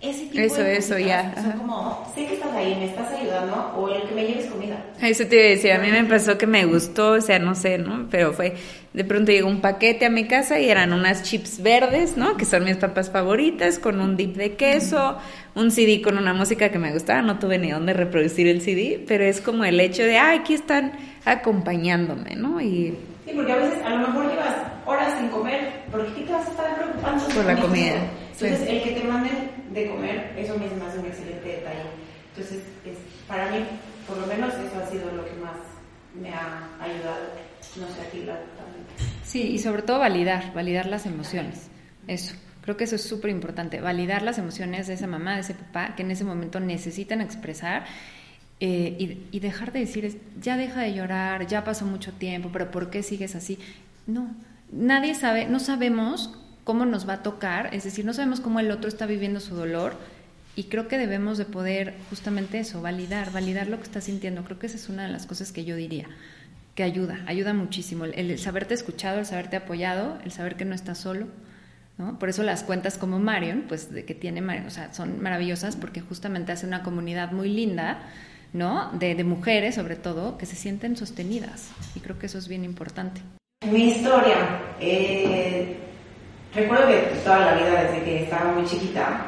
[0.00, 1.58] Ese tipo Eso, de eso, ya, Son ajá.
[1.58, 4.82] como, sé que estás ahí, me estás ayudando, o el que me lleves comida.
[5.02, 7.54] Eso te iba a decir, a mí me pasó que me gustó, o sea, no
[7.54, 8.06] sé, ¿no?
[8.10, 8.54] Pero fue,
[8.94, 12.38] de pronto llegó un paquete a mi casa y eran unas chips verdes, ¿no?
[12.38, 15.18] Que son mis papas favoritas, con un dip de queso,
[15.54, 19.04] un CD con una música que me gustaba, no tuve ni dónde reproducir el CD,
[19.06, 20.92] pero es como el hecho de, ah, aquí están
[21.26, 22.60] acompañándome, ¿no?
[22.60, 22.94] Y
[23.26, 24.54] Sí, porque a veces a lo mejor llevas
[24.86, 27.24] horas sin comer, porque ¿qué te vas a estar preocupando?
[27.34, 28.04] Por la comida, eso?
[28.40, 28.76] Entonces, sí.
[28.76, 31.82] el que te manden de comer, eso mismo me hace un excelente detalle.
[32.34, 32.96] Entonces, es,
[33.28, 33.58] para mí,
[34.06, 35.56] por lo menos, eso ha sido lo que más
[36.20, 37.50] me ha ayudado.
[37.76, 38.84] No sé, a ti también.
[39.24, 41.68] Sí, y sobre todo validar, validar las emociones.
[42.06, 45.54] Eso, creo que eso es súper importante, validar las emociones de esa mamá, de ese
[45.54, 47.84] papá, que en ese momento necesitan expresar
[48.58, 52.50] eh, y, y dejar de decir, es, ya deja de llorar, ya pasó mucho tiempo,
[52.52, 53.58] pero ¿por qué sigues así?
[54.06, 54.34] No,
[54.72, 56.36] nadie sabe, no sabemos
[56.70, 59.56] cómo nos va a tocar, es decir, no sabemos cómo el otro está viviendo su
[59.56, 59.94] dolor.
[60.54, 64.44] Y creo que debemos de poder justamente eso, validar, validar lo que está sintiendo.
[64.44, 66.06] Creo que esa es una de las cosas que yo diría
[66.76, 68.04] que ayuda, ayuda muchísimo.
[68.04, 71.26] El, el saberte escuchado, el saberte apoyado, el saber que no estás solo.
[71.98, 72.20] ¿no?
[72.20, 75.74] Por eso las cuentas como Marion, pues de que tiene Marion, o sea, son maravillosas
[75.74, 77.98] porque justamente hace una comunidad muy linda,
[78.52, 78.92] ¿no?
[78.92, 81.72] De, mujeres, sobre todo, que se sienten sostenidas.
[81.96, 83.22] Y creo que eso es bien importante.
[83.68, 84.36] Mi historia.
[84.78, 85.89] eh,
[86.54, 89.26] recuerdo que toda la vida, desde que estaba muy chiquita,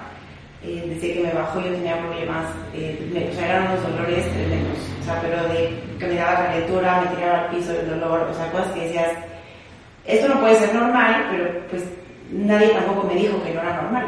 [0.65, 4.33] eh, desde que me bajó yo tenía problemas, eh, me, o sea, eran unos dolores
[4.33, 8.29] tremendos, o sea, pero de que me daba calentura, me tiraba al piso del dolor,
[8.31, 9.11] o sea, cosas que decías,
[10.07, 11.85] esto no puede ser normal, pero pues
[12.31, 14.07] nadie tampoco me dijo que no era normal.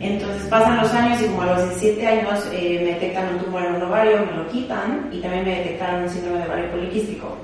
[0.00, 3.64] Entonces pasan los años y como a los 17 años eh, me detectan un tumor
[3.64, 7.36] en un ovario, me lo quitan y también me detectaron un síndrome de ovario poliquístico.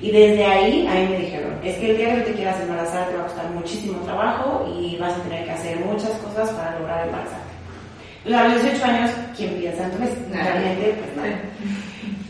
[0.00, 3.08] Y desde ahí a mí me dijeron, es que el día que te quieras embarazar
[3.08, 6.78] te va a costar muchísimo trabajo y vas a tener que hacer muchas cosas para
[6.78, 7.50] lograr embarazarte.
[8.34, 10.16] A los 18 años, ¿quién piensa entonces?
[10.30, 11.40] Realmente, pues nada.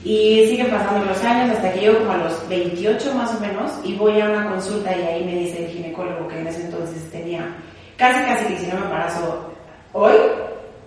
[0.04, 3.72] Y siguen pasando los años hasta que llego como a los 28 más o menos
[3.84, 7.10] y voy a una consulta y ahí me dice el ginecólogo que en ese entonces
[7.10, 7.54] tenía
[7.96, 9.52] casi casi que si no me embarazo
[9.92, 10.14] hoy,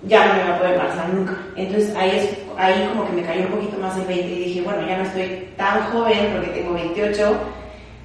[0.03, 1.37] ya no me va a poder embarazar nunca.
[1.55, 4.61] Entonces ahí, es, ahí como que me cayó un poquito más el 20 y dije,
[4.61, 7.33] bueno, ya no estoy tan joven porque tengo 28,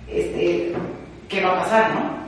[0.09, 0.73] este,
[1.29, 2.19] ¿qué va a pasar, no?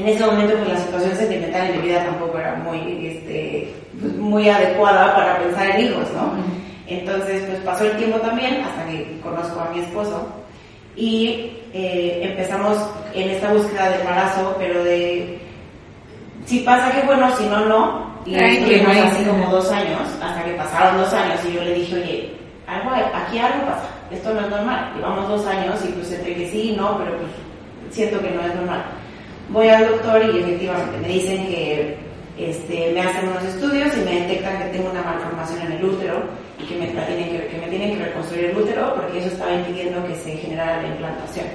[0.00, 4.14] En ese momento pues la situación sentimental en mi vida tampoco era muy, este, pues,
[4.14, 6.32] muy adecuada para pensar en hijos, ¿no?
[6.86, 10.26] Entonces pues pasó el tiempo también hasta que conozco a mi esposo
[10.96, 12.78] y eh, empezamos
[13.14, 15.38] en esta búsqueda de embarazo, pero de
[16.48, 18.07] si pasa que bueno, si no, no.
[18.28, 21.94] Y estuvimos así como dos años, hasta que pasaron dos años y yo le dije,
[21.94, 22.30] oye,
[22.66, 24.92] algo, aquí algo pasa, esto no es normal.
[24.94, 27.30] Llevamos dos años y pues entre que sí y no, pero pues
[27.90, 28.84] siento que no es normal.
[29.48, 31.96] Voy al doctor y efectivamente me dicen que
[32.36, 36.22] este, me hacen unos estudios y me detectan que tengo una malformación en el útero
[36.60, 39.54] y que me, tienen que, que me tienen que reconstruir el útero porque eso estaba
[39.54, 41.46] impidiendo que se generara la implantación.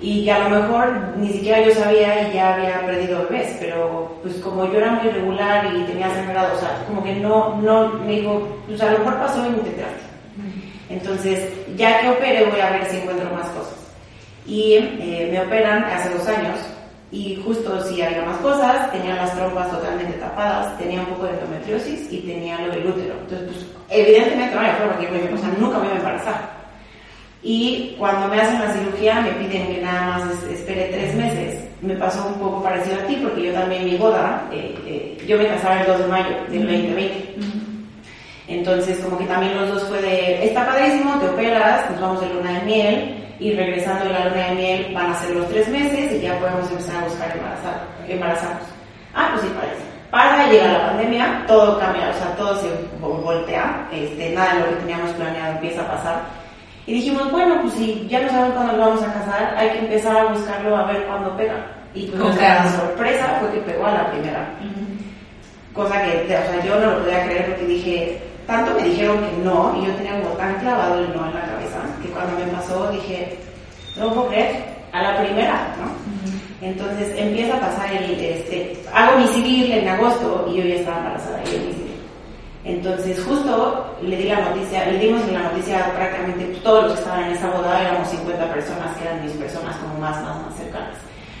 [0.00, 4.16] Y que a lo mejor ni siquiera yo sabía y ya había perdido bebés, pero
[4.22, 7.88] pues como yo era muy regular y tenía sangrado, o sea, como que no, no,
[8.06, 12.70] me dijo, pues a lo mejor pasó y me Entonces, ya que opere voy a
[12.70, 13.76] ver si encuentro más cosas.
[14.46, 16.58] Y eh, me operan hace dos años
[17.12, 21.32] y justo si había más cosas, tenía las trompas totalmente tapadas, tenía un poco de
[21.32, 23.14] endometriosis y tenía lo del útero.
[23.20, 26.59] Entonces, pues, evidentemente no había forma que yo, o sea, nunca me iba a embarazar.
[27.42, 31.64] Y cuando me hacen la cirugía me piden que nada más espere tres meses.
[31.80, 35.38] Me pasó un poco parecido a ti porque yo también mi boda, eh, eh, yo
[35.38, 37.34] me casaba el 2 de mayo del 2020.
[38.48, 42.34] Entonces como que también los dos fue de, está padrísimo, te operas, nos vamos de
[42.34, 45.68] luna de miel y regresando de la luna de miel van a ser los tres
[45.68, 48.68] meses y ya podemos empezar a buscar embarazar, embarazarnos.
[49.14, 49.90] Ah, pues sí parece.
[50.10, 52.68] Pasa, llega la pandemia, todo cambia, o sea, todo se
[53.00, 56.39] voltea, este, nada de lo que teníamos planeado empieza a pasar.
[56.90, 59.78] Y dijimos, bueno, pues si ya no sabemos cuándo nos vamos a casar, hay que
[59.78, 61.64] empezar a buscarlo a ver cuándo pega.
[61.94, 64.50] Y pues la sorpresa fue que pegó a la primera.
[65.72, 69.36] Cosa que, o sea, yo no lo podía creer porque dije, tanto me dijeron que
[69.44, 72.50] no, y yo tenía como tan clavado el no en la cabeza, que cuando me
[72.50, 73.38] pasó dije,
[73.96, 74.56] no puedo creer,
[74.90, 76.66] a la primera, ¿no?
[76.66, 80.98] Entonces empieza a pasar el, este, hago mi civil en agosto y yo ya estaba
[80.98, 81.79] embarazada y.
[82.64, 87.24] Entonces justo le di la noticia, le dimos la noticia prácticamente todos los que estaban
[87.24, 90.96] en esa boda, éramos 50 personas que eran mis personas como más, más, más cercanas.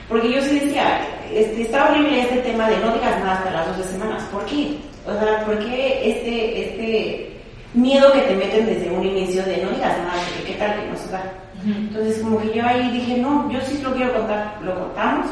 [0.08, 3.76] Porque yo sí decía, este, está horrible este tema de no digas nada hasta las
[3.76, 4.22] 12 semanas.
[4.32, 4.78] ¿Por qué?
[5.06, 7.40] O sea, ¿por qué este, este
[7.74, 10.88] miedo que te meten desde un inicio de no digas nada, porque qué tal que
[10.88, 11.22] no se da?
[11.64, 15.26] Entonces como que yo ahí dije, no, yo sí lo quiero contar, lo contamos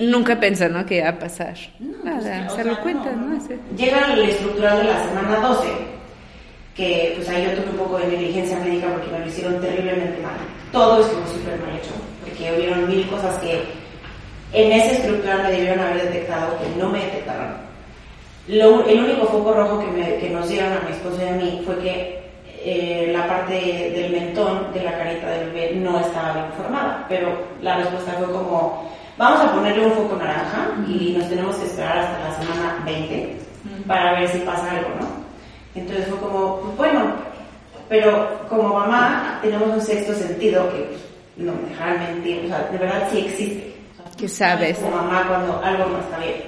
[0.00, 0.86] Nunca pensó, ¿no?
[0.86, 1.54] Que iba a pasar.
[1.78, 3.38] Nada, se lo cuentan, ¿no?
[3.76, 5.68] Llega el estructural de la semana 12,
[6.74, 10.22] que pues ahí yo tuve un poco de negligencia médica porque me lo hicieron terriblemente
[10.22, 10.36] mal.
[10.72, 11.90] Todo estuvo súper mal hecho,
[12.22, 13.60] porque hubieron mil cosas que
[14.54, 17.54] en ese estructural me debieron haber detectado que no me detectaron.
[18.48, 21.32] Lo, el único foco rojo que, me, que, nos dieron a mi esposo y a
[21.32, 22.22] mí fue que
[22.64, 27.28] eh, la parte del mentón de la carita del bebé no estaba bien formada, pero
[27.60, 31.98] la respuesta fue como Vamos a ponerle un foco naranja y nos tenemos que esperar
[31.98, 33.36] hasta la semana 20
[33.86, 35.06] para ver si pasa algo, ¿no?
[35.74, 37.12] Entonces fue como, pues bueno,
[37.88, 41.00] pero como mamá tenemos un sexto sentido que pues,
[41.36, 43.74] no me dejarán mentir, o sea, de verdad sí existe.
[44.16, 44.78] ¿Qué sabes?
[44.78, 46.42] Como mamá cuando algo no está bien.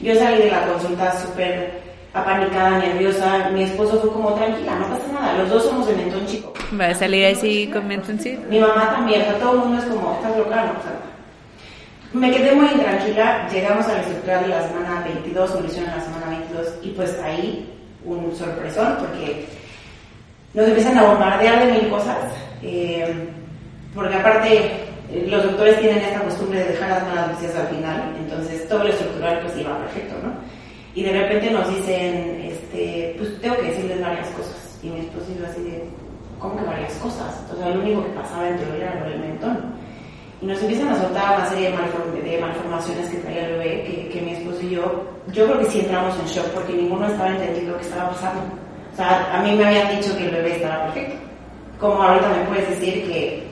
[0.00, 1.80] Yo salí de la consulta súper
[2.12, 3.48] apanicada, nerviosa.
[3.52, 5.38] Mi esposo fue como, tranquila, no pasa nada.
[5.38, 6.52] Los dos somos de mentón chico.
[6.78, 8.42] ¿Va a salir así con mentón chico?
[8.48, 9.22] Mi mamá también.
[9.22, 10.70] O sea, todo el mundo es como, estás loca, ¿no?
[10.78, 10.95] O sea,
[12.16, 16.00] me quedé muy intranquila, llegamos a la estructura de la semana 22, me en la
[16.00, 17.72] semana 22 y pues ahí
[18.04, 19.44] un sorpresón porque
[20.54, 22.16] nos empiezan a bombardear de mil cosas,
[22.62, 23.28] eh,
[23.94, 24.56] porque aparte
[25.10, 28.84] eh, los doctores tienen esta costumbre de dejar las malas noticias al final, entonces todo
[28.84, 30.32] lo estructural pues iba perfecto, ¿no?
[30.94, 34.78] Y de repente nos dicen, este, pues tengo que decirles varias cosas.
[34.82, 35.84] Y mi esposo iba así de,
[36.38, 37.36] ¿cómo que varias cosas?
[37.42, 39.75] Entonces lo único que pasaba en teoría era lo del mentón
[40.40, 44.32] y nos empiezan a soltar una serie de, malformaciones que traía el bebé, que, mi
[44.32, 47.78] esposo y yo, yo creo que sí entramos en shock porque ninguno estaba entendiendo lo
[47.78, 48.42] que estaba pasando.
[48.92, 51.16] O sea, a mí me habían dicho que el bebé estaba perfecto.
[51.80, 53.46] Como ahorita me puedes decir que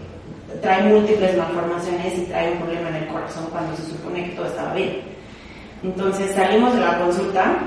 [0.61, 4.47] trae múltiples malformaciones y trae un problema en el corazón cuando se supone que todo
[4.47, 5.01] estaba bien.
[5.82, 7.59] Entonces salimos de la consulta,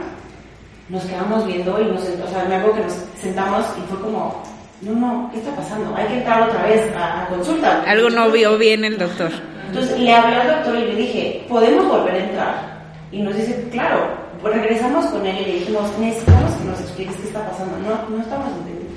[0.89, 4.43] nos quedamos viendo y nos, o sea, me acuerdo que nos sentamos y fue como,
[4.82, 5.95] no, no, ¿qué está pasando?
[5.95, 7.82] Hay que entrar otra vez a, consulta.
[7.88, 9.32] Algo no vio bien el doctor.
[9.67, 12.78] Entonces le hablé al doctor y le dije, ¿podemos volver a entrar?
[13.11, 14.07] Y nos dice, claro,
[14.41, 17.78] pues regresamos con él y le dijimos, necesitamos que nos expliques qué está pasando.
[17.80, 18.93] No, no estamos entendiendo.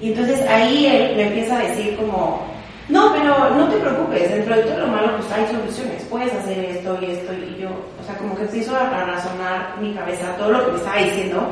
[0.00, 2.44] Y entonces ahí él me empieza a decir como,
[2.88, 6.58] no, pero no te preocupes, dentro de todo lo malo pues hay soluciones, puedes hacer
[6.64, 10.36] esto y esto y yo, o sea, como que empiezo a, a razonar mi cabeza
[10.38, 11.48] todo lo que me estaba diciendo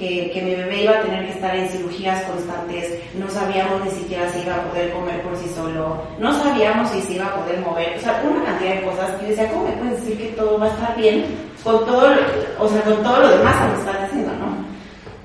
[0.00, 3.90] que, que, mi bebé iba a tener que estar en cirugías constantes, no sabíamos ni
[3.90, 7.34] siquiera si iba a poder comer por sí solo, no sabíamos si se iba a
[7.34, 9.10] poder mover, o sea, una cantidad de cosas.
[9.22, 11.26] Y decía, ¿cómo me puedes decir que todo va a estar bien
[11.62, 12.08] con todo,
[12.58, 14.70] o sea, con todo lo demás que me están haciendo, no?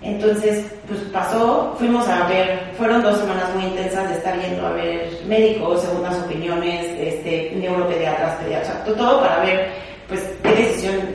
[0.01, 4.71] Entonces, pues pasó, fuimos a ver, fueron dos semanas muy intensas de estar yendo a
[4.73, 9.71] ver médicos, segundas opiniones, este, neuropediatras, pediatras, todo para ver,
[10.09, 11.14] pues, qué decisión.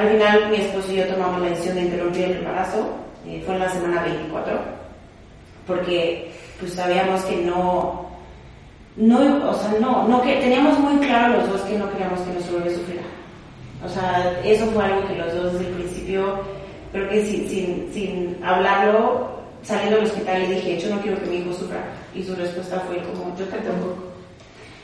[0.00, 2.88] Al final mi esposo y yo tomamos la decisión de interrumpir el embarazo,
[3.26, 4.58] eh, fue en la semana 24,
[5.66, 8.08] porque pues sabíamos que no,
[8.96, 12.32] no, o sea, no, no que teníamos muy claro los dos que no queríamos que
[12.32, 13.02] nuestro bebé sufriera.
[13.84, 16.40] O sea, eso fue algo que los dos desde el principio,
[16.92, 19.28] creo que sin, sin, sin hablarlo,
[19.62, 21.84] saliendo del hospital le dije, yo no quiero que mi hijo sufra.
[22.14, 24.09] Y su respuesta fue como, yo tampoco.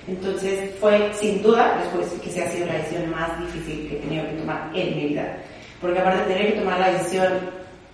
[0.08, 4.00] Entonces fue sin duda, después que se ha sido la decisión más difícil que he
[4.00, 5.36] tenido que tomar en mi vida.
[5.80, 7.32] Porque aparte de tener que tomar la decisión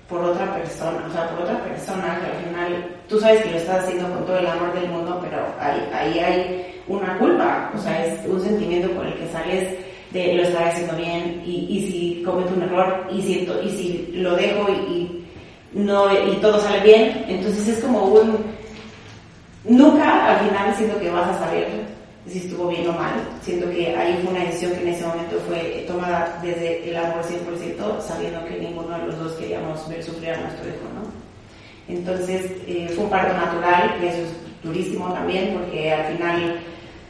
[0.09, 3.57] por otra persona, o sea, por otra persona que al final tú sabes que lo
[3.57, 7.79] estás haciendo con todo el amor del mundo, pero ahí, ahí hay una culpa, o
[7.79, 9.79] sea, es un sentimiento por el que sales
[10.11, 14.13] de lo estar haciendo bien y, y si cometo un error y si, y si
[14.17, 15.25] lo dejo y, y,
[15.73, 18.37] no, y todo sale bien, entonces es como un...
[19.65, 21.69] Nunca al final siento que vas a saber
[22.33, 23.13] si estuvo bien o mal.
[23.43, 27.23] Siento que ahí fue una decisión que en ese momento fue tomada desde el amor
[27.23, 31.93] 100%, sabiendo que ninguno de los dos queríamos ver sufrir a nuestro hijo, ¿no?
[31.95, 36.61] Entonces eh, fue un parto natural, y eso es durísimo también, porque al final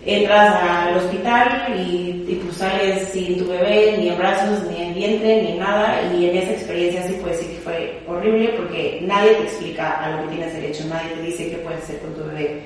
[0.05, 4.95] entras al hospital y, y pues sales sin tu bebé, ni en brazos, ni en
[4.95, 9.35] vientre, ni nada, y en esa experiencia sí puede decir que fue horrible, porque nadie
[9.35, 12.25] te explica a lo que tienes derecho, nadie te dice qué puedes hacer con tu
[12.25, 12.63] bebé.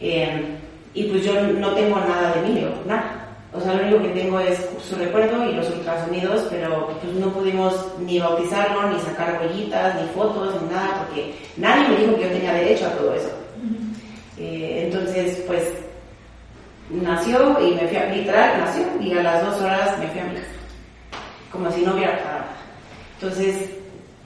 [0.00, 0.42] Eh,
[0.94, 3.18] y pues yo no tengo nada de niño, nada.
[3.54, 7.28] O sea, lo único que tengo es su recuerdo y los ultrasonidos, pero pues no
[7.32, 12.22] pudimos ni bautizarlo, ni sacar huellitas, ni fotos, ni nada, porque nadie me dijo que
[12.22, 13.30] yo tenía derecho a todo eso.
[14.38, 15.64] Eh, entonces, pues,
[16.90, 20.24] nació y me fui a, literal, nació y a las dos horas me fui a
[20.24, 20.46] mi casa,
[21.50, 22.44] como si no hubiera pasado.
[23.20, 23.70] Entonces,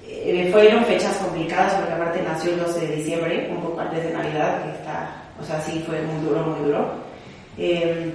[0.06, 4.12] eh, fueron fechas complicadas porque aparte nació el 12 de diciembre, un poco antes de
[4.12, 6.91] Navidad, que está o sea, sí fue muy duro, muy duro.
[7.59, 8.12] Eh,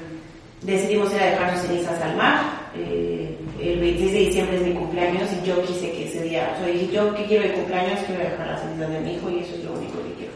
[0.61, 2.61] decidimos ir a dejar sus cenizas al mar.
[2.75, 6.63] Eh, el 26 de diciembre es mi cumpleaños y yo quise que ese día, o
[6.63, 9.39] sea, dije, yo que quiero de cumpleaños, quiero dejar las cenizas de mi hijo y
[9.39, 10.33] eso es lo único que quiero.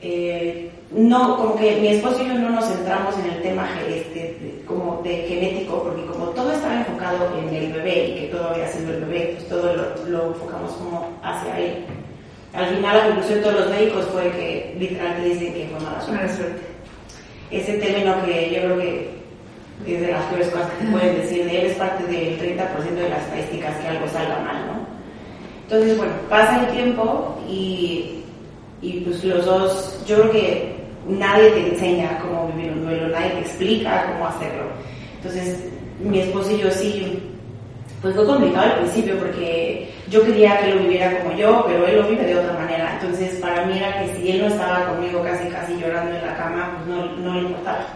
[0.00, 4.62] Eh, no, como que mi esposo y yo no nos centramos en el tema este,
[4.64, 8.68] como de genético, porque como todo estaba enfocado en el bebé y que todo había
[8.68, 11.84] sido el bebé, pues todo lo, lo enfocamos como hacia él.
[12.54, 16.00] Al final la conclusión de todos los médicos fue que literalmente dicen que fue mala
[16.00, 16.34] suerte.
[16.34, 16.62] suerte.
[17.50, 19.18] Ese término que yo creo que
[19.86, 23.08] es de las peores cosas que pueden decir de él, es parte del 30% de
[23.08, 24.98] las estadísticas que algo salga mal, ¿no?
[25.64, 28.24] Entonces, bueno, pasa el tiempo y,
[28.80, 30.76] y pues los dos, yo creo que
[31.06, 34.64] nadie te enseña cómo vivir un duelo, nadie te explica cómo hacerlo.
[35.16, 35.64] Entonces,
[36.00, 37.22] mi esposo y yo sí
[38.00, 41.96] pues fue complicado al principio porque yo quería que lo viviera como yo, pero él
[41.96, 42.98] lo vive de otra manera.
[43.00, 46.36] Entonces para mí era que si él no estaba conmigo casi casi llorando en la
[46.36, 47.86] cama, pues no, no le importaba.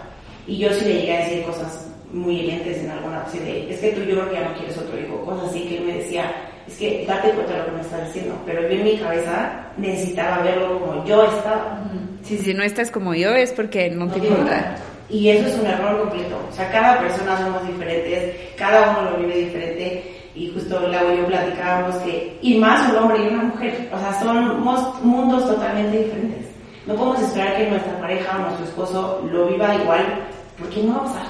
[0.46, 3.80] Y yo sí le llegué a decir cosas muy hirientes en alguna ocasión de, es
[3.80, 5.94] que tú yo creo que ya no quieres otro hijo, cosas así que él me
[5.94, 6.30] decía,
[6.66, 9.66] es que date cuenta de lo que me estás diciendo, pero yo en mi cabeza
[9.78, 11.80] necesitaba verlo como yo estaba.
[12.22, 14.76] Sí, si no estás como yo es porque no, no te importa.
[15.12, 16.36] Y eso es un error completo.
[16.50, 20.18] O sea, cada persona somos diferentes, cada uno lo vive diferente.
[20.34, 23.98] Y justo Lau y yo platicábamos que, y más un hombre y una mujer, o
[23.98, 26.46] sea, somos mundos totalmente diferentes.
[26.86, 30.24] No podemos esperar que nuestra pareja o nuestro esposo lo viva igual,
[30.58, 31.26] porque no va a pasar.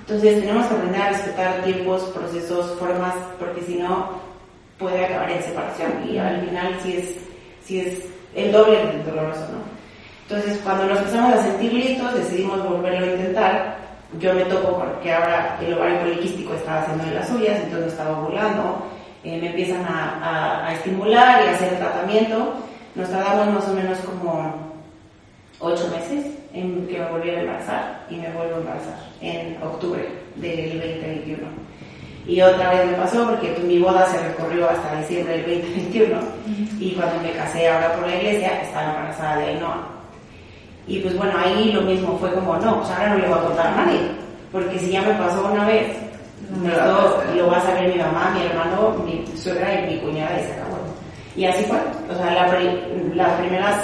[0.00, 4.18] Entonces tenemos que aprender a respetar tiempos, procesos, formas, porque si no
[4.78, 7.14] puede acabar en separación y al final sí es,
[7.62, 7.98] sí es
[8.34, 9.77] el doble de doloroso, ¿no?
[10.30, 13.78] Entonces, cuando nos empezamos a sentir listos, decidimos volverlo a intentar.
[14.20, 18.20] Yo me topo porque ahora el ovario poliquístico estaba haciendo de las suyas, entonces estaba
[18.20, 18.82] burlando.
[19.24, 22.56] Eh, me empiezan a, a, estimular y a hacer tratamiento.
[22.94, 24.52] Nos tardamos más o menos como
[25.60, 30.06] ocho meses en que me volviera a embarazar y me vuelvo a embarazar en octubre
[30.36, 31.38] del 2021.
[32.26, 36.20] Y otra vez me pasó porque mi boda se recorrió hasta diciembre del 2021
[36.78, 39.97] y cuando me casé ahora por la iglesia estaba embarazada de Ainhoa.
[40.88, 43.42] Y pues bueno, ahí lo mismo fue como, no, pues ahora no le voy a
[43.42, 44.00] contar a nadie,
[44.50, 45.86] porque si ya me pasó una vez,
[46.62, 50.44] no, lo va a saber mi mamá, mi hermano, mi suegra y mi cuñada y
[50.44, 50.78] se acabó.
[51.36, 51.78] Y así fue,
[52.10, 52.60] o sea, la,
[53.14, 53.76] las primeras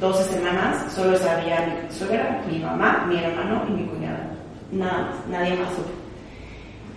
[0.00, 4.28] 12 semanas solo sabía mi suegra, mi mamá, mi hermano y mi cuñada.
[4.72, 5.90] Nada más, nadie más supo.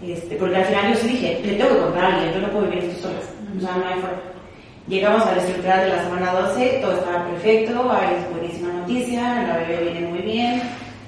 [0.04, 2.48] Este, porque al final yo sí dije, le tengo que contar a alguien, yo no
[2.48, 3.20] puedo vivir esto sola.
[3.58, 4.18] O sea, no hay forma.
[4.88, 9.92] Llegamos a la estructura de la semana 12, todo estaba perfecto, hay buenísima la bebé
[9.92, 10.62] viene muy bien.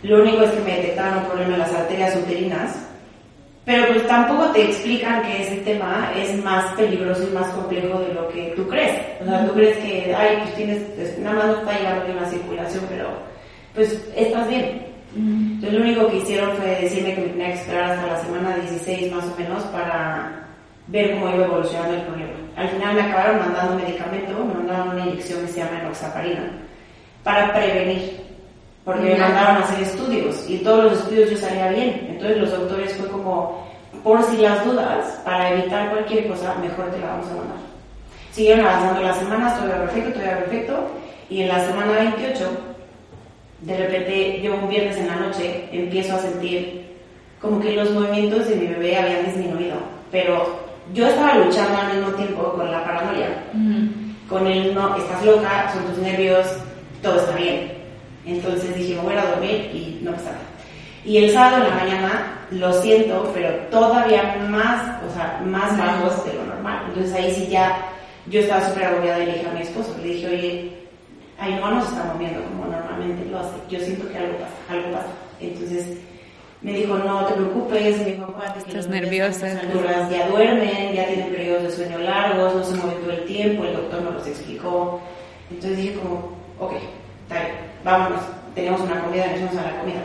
[0.04, 2.76] Lo único es que me detectaron un problema en las arterias uterinas,
[3.66, 8.14] pero pues tampoco te explican que ese tema es más peligroso y más complejo de
[8.14, 9.00] lo que tú crees.
[9.22, 12.30] O sea, tú crees que, ay, pues tienes, nada más no está llegando bien la
[12.30, 13.10] circulación, pero
[13.76, 14.88] pues estás bien.
[15.16, 18.56] Entonces lo único que hicieron fue decirme que me tenía que esperar hasta la semana
[18.56, 20.48] 16 más o menos para
[20.88, 22.32] ver cómo iba evolucionando el problema.
[22.56, 26.52] Al final me acabaron mandando medicamento, me mandaron una inyección que se llama enoxaparina
[27.24, 28.22] para prevenir,
[28.84, 32.08] porque me mandaron a hacer estudios y todos los estudios yo salía bien.
[32.10, 33.68] Entonces los doctores fue como,
[34.04, 37.58] por si las dudas, para evitar cualquier cosa, mejor te la vamos a mandar.
[38.32, 40.88] Siguieron avanzando las semanas, todo iba perfecto, todo iba perfecto,
[41.30, 42.50] y en la semana 28,
[43.62, 46.82] de repente yo un viernes en la noche empiezo a sentir
[47.42, 49.76] como que los movimientos de mi bebé habían disminuido,
[50.12, 50.60] pero
[50.94, 53.44] yo estaba luchando al mismo tiempo con la paranoia,
[54.30, 56.48] con el no, estás loca, son tus nervios,
[57.02, 57.72] todo está bien.
[58.26, 60.52] Entonces dije, me voy a dormir y no pasa nada.
[61.04, 66.24] Y el sábado en la mañana lo siento, pero todavía más, o sea, más bajos
[66.26, 66.84] de lo normal.
[66.90, 67.90] Entonces ahí sí ya,
[68.28, 70.72] yo estaba súper agobiada y le dije a mi esposo, le dije, oye,
[71.40, 73.56] ahí no se está moviendo como normalmente lo hace.
[73.70, 75.10] Yo siento que algo pasa, algo pasa.
[75.40, 75.98] Entonces
[76.62, 79.48] me dijo, no te preocupes, me dijo, Estás nerviosa.
[79.48, 83.64] Las ya duermen, ya tienen periodos de sueño largos, no se mueven todo el tiempo,
[83.64, 85.02] el doctor me los explicó.
[85.50, 86.74] Entonces dije como, ok,
[87.24, 87.50] está
[87.84, 88.22] vámonos,
[88.56, 90.02] teníamos una comida, nos fuimos a la comida.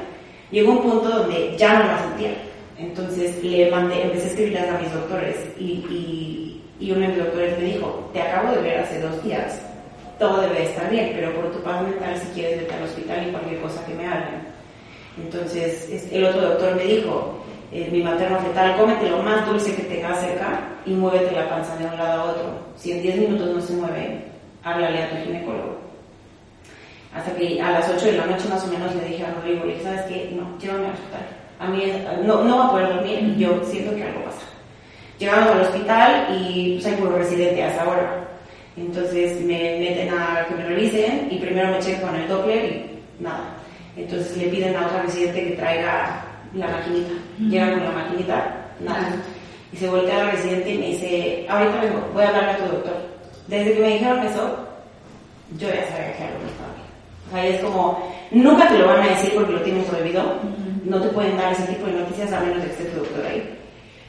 [0.51, 2.35] Llegó un punto donde ya no la sentía.
[2.79, 7.65] Entonces le mandé, empecé a escribirles a mis doctores y uno de mis doctores me
[7.65, 9.61] dijo, te acabo de ver hace dos días,
[10.19, 13.31] todo debe estar bien, pero por tu paz mental si quieres vete al hospital y
[13.31, 14.57] cualquier cosa que me hagan
[15.17, 17.39] entonces el otro doctor me dijo,
[17.73, 21.77] eh, mi materno fetal, cómete lo más dulce que tengas cerca y muévete la panza
[21.77, 22.45] de un lado a otro.
[22.77, 24.25] Si en 10 minutos no se mueve,
[24.63, 25.86] háblale a tu ginecólogo.
[27.17, 29.65] Hasta que a las 8 de la noche más o menos le dije a Rodrigo,
[29.65, 30.31] le dije, ¿sabes qué?
[30.35, 31.27] No, llévame al hospital.
[31.59, 31.83] A mí
[32.25, 34.43] no, no va a poder dormir y yo siento que algo pasa.
[35.19, 38.29] Llegamos al hospital y soy puro residente hasta ahora.
[38.77, 43.23] Entonces me meten a que me revisen y primero me checan con el Doppler y
[43.23, 43.57] nada
[43.97, 46.23] entonces le piden a otra residente que traiga
[46.55, 47.13] la maquinita.
[47.39, 49.17] Llega con la maquinita, nada.
[49.73, 52.57] Y se voltea a la residente y me dice, ahorita vengo, voy a hablarle a
[52.59, 52.97] tu doctor.
[53.49, 54.69] Desde que me dijeron eso,
[55.59, 56.66] yo ya sabía que algo estaba.
[57.29, 57.99] O sea, es como,
[58.31, 60.23] nunca te lo van a decir porque lo tienen prohibido.
[60.85, 63.27] No te pueden dar ese tipo de noticias a menos de que esté tu doctor
[63.27, 63.59] ahí.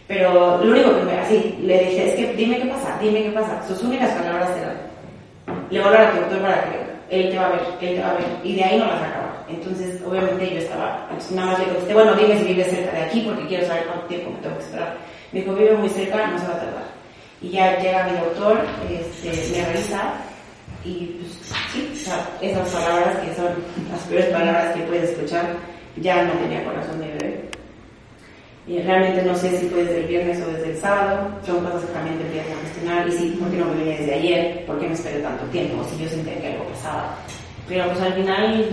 [0.08, 3.32] Pero lo único que me así, le dije, es que dime qué pasa, dime qué
[3.32, 3.62] pasa.
[3.68, 4.78] Sus únicas palabras eran,
[5.70, 7.96] le voy a hablar a tu doctor para que él te va a ver, él
[7.96, 8.26] te va a ver.
[8.44, 9.46] Y de ahí no las acaba.
[9.50, 13.22] Entonces, obviamente yo estaba, nada más le contesté, bueno, dime si vive cerca de aquí
[13.22, 14.98] porque quiero saber cuánto tiempo me tengo que esperar.
[15.32, 16.88] Me dijo, vive muy cerca, no se va a tardar.
[17.42, 20.14] Y ya llega mi doctor, este, me revisa
[20.88, 21.34] y pues
[21.74, 21.94] sí,
[22.42, 23.48] esas palabras que son
[23.92, 25.46] las peores palabras que puedes escuchar,
[25.98, 27.50] ya no tenía corazón de bebé.
[28.68, 31.86] Y realmente no sé si fue desde el viernes o desde el sábado, son cosas
[31.86, 34.66] que también tendría que gestionar y sí, ¿por qué no me vine desde ayer?
[34.66, 35.84] ¿Por qué me esperé tanto tiempo?
[35.90, 37.16] Si yo sentía que algo pasaba.
[37.68, 38.70] Pero pues al final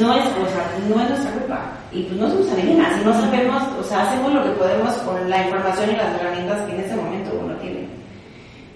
[0.00, 1.72] no es, o sea, no es nuestra culpa.
[1.92, 5.28] Y pues no somos adivinas, y no sabemos, o sea, hacemos lo que podemos con
[5.28, 7.69] la información y las herramientas que en ese momento uno tiene.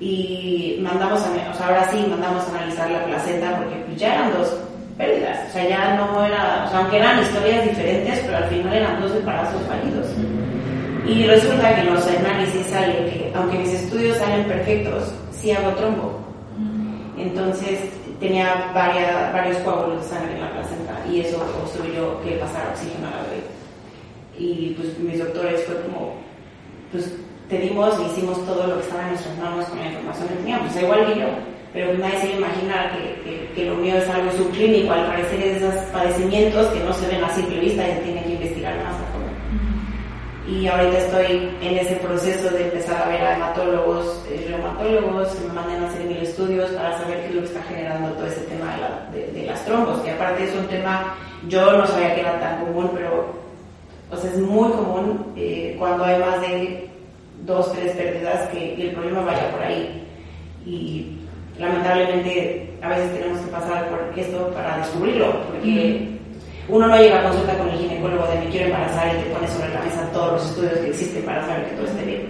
[0.00, 4.14] Y mandamos, a, o sea, ahora sí mandamos a analizar la placenta porque pues ya
[4.14, 4.56] eran dos
[4.98, 8.74] pérdidas, o sea, ya no era, o sea, aunque eran historias diferentes, pero al final
[8.74, 10.06] eran dos embarazos fallidos.
[11.06, 15.70] Y resulta que en los análisis sale que, aunque mis estudios salen perfectos, sí hago
[15.72, 16.20] trombo.
[17.16, 17.78] Entonces,
[18.18, 23.08] tenía varias, varios coágulos de sangre en la placenta y eso obstruyó que pasara oxígeno
[23.08, 23.42] a la bebé.
[24.38, 26.14] Y pues mis doctores fue como,
[26.90, 27.12] pues
[27.48, 30.34] te dimos y hicimos todo lo que estaba en nuestras manos con la información que
[30.34, 31.26] teníamos, o sea, igual que yo,
[31.72, 35.06] pero pues nadie se iba a imaginar que, que, lo mío es algo subclínico, al
[35.06, 38.24] parecer es de esos padecimientos que no se ven a simple vista y se tienen
[38.24, 39.24] que investigar más a fondo.
[40.46, 45.48] Y ahorita estoy en ese proceso de empezar a ver a hematólogos, eh, reumatólogos, que
[45.48, 48.26] me manden a hacer mil estudios para saber qué es lo que está generando todo
[48.26, 48.76] ese tema
[49.12, 51.14] de, de, las trombos, que aparte es un tema,
[51.48, 53.34] yo no sabía que era tan común, pero
[54.10, 56.93] o sea, es muy común eh, cuando hay más de
[57.44, 60.02] dos, tres pérdidas que, el problema vaya por ahí.
[60.66, 61.18] Y
[61.58, 66.08] lamentablemente a veces tenemos que pasar por esto para descubrirlo, porque
[66.68, 69.48] uno no llega a consulta con el ginecólogo de me quiero embarazar y te pone
[69.48, 72.22] sobre la mesa todos los estudios que existen para saber que todo esté bien.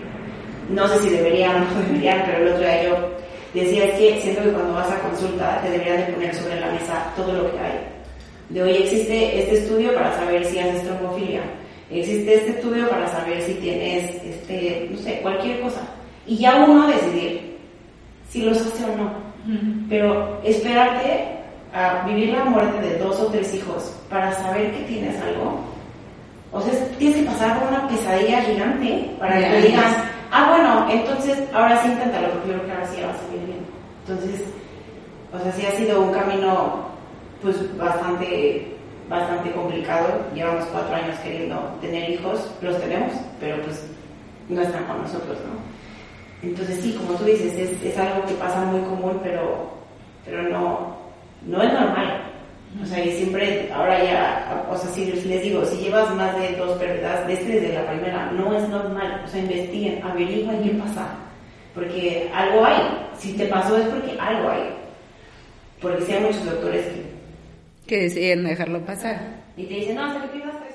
[0.70, 3.10] No sé si deberían o no deberían, pero el otro día yo
[3.54, 6.72] decía es que siento que cuando vas a consulta te deberían de poner sobre la
[6.72, 7.78] mesa todo lo que hay.
[8.48, 11.42] De hoy existe este estudio para saber si haces trombofilia.
[11.90, 15.80] Existe este estudio para saber si tienes, este, no sé, cualquier cosa.
[16.26, 17.58] Y ya uno decidir
[18.28, 19.24] si los hace o no.
[19.88, 21.26] Pero esperarte
[21.74, 25.60] a vivir la muerte de dos o tres hijos para saber que tienes algo,
[26.52, 29.96] o sea, tienes que pasar por una pesadilla gigante para que digas,
[30.30, 33.16] ah, bueno, entonces ahora sí inténtalo, porque yo creo que ahora sí ya va a
[33.18, 33.58] salir bien.
[34.06, 34.40] Entonces,
[35.32, 36.86] o sea, sí ha sido un camino,
[37.42, 38.73] pues, bastante
[39.08, 40.24] bastante complicado.
[40.34, 43.86] Llevamos cuatro años queriendo tener hijos, los tenemos, pero pues
[44.48, 46.48] no están con nosotros, ¿no?
[46.48, 49.70] Entonces sí, como tú dices, es, es algo que pasa muy común, pero,
[50.24, 50.96] pero no,
[51.46, 52.30] no es normal.
[52.82, 56.56] O sea, y siempre, ahora ya, o sea, si les digo, si llevas más de
[56.56, 59.22] dos pérdidas, desde, desde la primera, no es normal.
[59.24, 61.06] O sea, investiguen, averigüen qué pasa.
[61.72, 62.82] Porque algo hay.
[63.16, 64.70] Si te pasó es porque algo hay.
[65.80, 67.13] Porque si hay muchos doctores que
[67.86, 69.20] que deciden dejarlo pasar.
[69.56, 70.74] Y te dicen, no, hasta que pierdas tres.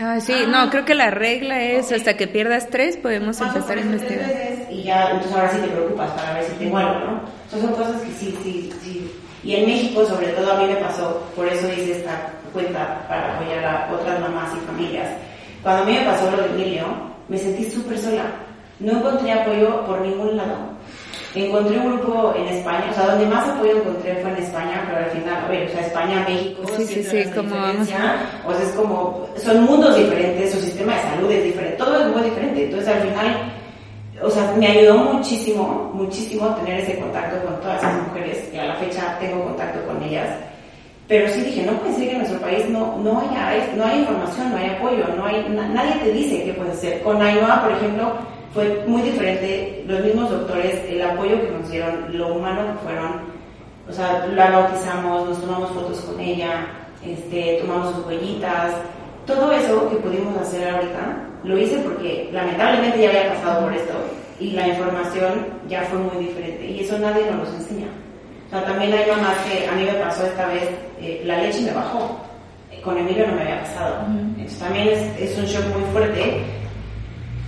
[0.00, 3.80] Ah, sí, no, creo que la regla es hasta que pierdas tres podemos empezar a
[3.80, 4.30] investigar.
[4.70, 7.20] y ya, entonces ahora sí te preocupas para ver si tengo algo, ¿no?
[7.44, 9.10] Entonces son cosas que sí, sí, sí.
[9.44, 13.34] Y en México, sobre todo, a mí me pasó, por eso hice esta cuenta para
[13.34, 15.08] apoyar a otras mamás y familias.
[15.62, 16.84] Cuando a mí me pasó lo de Emilio,
[17.28, 18.24] me sentí súper sola.
[18.78, 20.71] No encontré apoyo por ningún lado.
[21.34, 25.04] Encontré un grupo en España, o sea, donde más apoyo encontré fue en España, pero
[25.04, 27.88] al final, ver, o sea, España, México, sí, sí, sí, como vamos.
[27.88, 32.06] O sea, es como, son mundos diferentes, su sistema de salud es diferente, todo es
[32.08, 33.52] muy diferente, entonces al final,
[34.22, 38.66] o sea, me ayudó muchísimo, muchísimo tener ese contacto con todas esas mujeres, y a
[38.66, 40.28] la fecha tengo contacto con ellas,
[41.08, 44.00] pero sí dije, no puede ser que en nuestro país no, no, haya, no hay
[44.00, 47.02] información, no hay apoyo, no hay, nadie te dice qué puedes hacer.
[47.02, 48.12] Con Ainhoa, por ejemplo,
[48.54, 53.12] fue muy diferente, los mismos doctores, el apoyo que nos dieron, lo humano que fueron,
[53.88, 56.66] o sea, la bautizamos, nos tomamos fotos con ella,
[57.04, 58.74] este, tomamos sus huellitas,
[59.26, 63.94] todo eso que pudimos hacer ahorita, lo hice porque lamentablemente ya había pasado por esto
[64.38, 67.86] y la información ya fue muy diferente y eso nadie nos lo enseña.
[68.48, 70.68] O sea, también hay mamás que a mí me pasó esta vez,
[71.00, 72.20] eh, la leche me bajó,
[72.84, 74.04] con Emilio no me había pasado.
[74.08, 76.44] Entonces también es, es un shock muy fuerte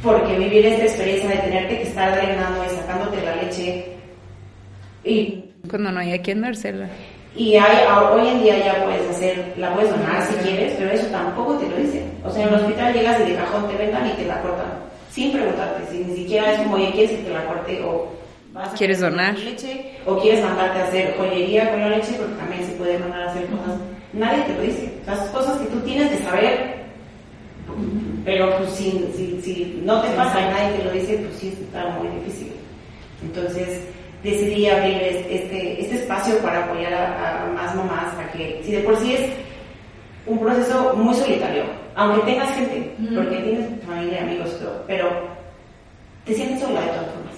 [0.04, 3.94] porque vivir esta experiencia de tenerte que estar drenando y sacándote la leche
[5.04, 6.88] y cuando no hay a quien dársela.
[7.36, 11.06] Y hay, hoy en día ya puedes hacer, la puedes donar si quieres, pero eso
[11.06, 12.12] tampoco te lo dicen.
[12.24, 14.72] O sea, en el hospital llegas y de cajón te vendan y te la cortan,
[15.10, 18.12] sin preguntarte, si ni siquiera es como, oye, ¿quieres que te la corte o
[18.52, 19.36] vas a ¿Quieres donar?
[19.36, 23.22] Leche, o quieres mandarte a hacer joyería con la leche, porque también se puede mandar
[23.22, 23.80] a hacer cosas.
[24.12, 24.92] Nadie te lo dice.
[25.06, 26.73] Las cosas que tú tienes que saber
[28.24, 31.48] pero pues si, si, si no te pasa y nadie te lo dice, pues sí
[31.60, 32.52] está muy difícil.
[33.22, 33.80] Entonces
[34.22, 38.96] decidí abrir este, este espacio para apoyar a, más mamás a que, si de por
[38.96, 39.30] sí es
[40.26, 45.08] un proceso muy solitario, aunque tengas gente, porque tienes familia, amigos, todo, pero
[46.24, 47.33] te sientes sola de todas formas.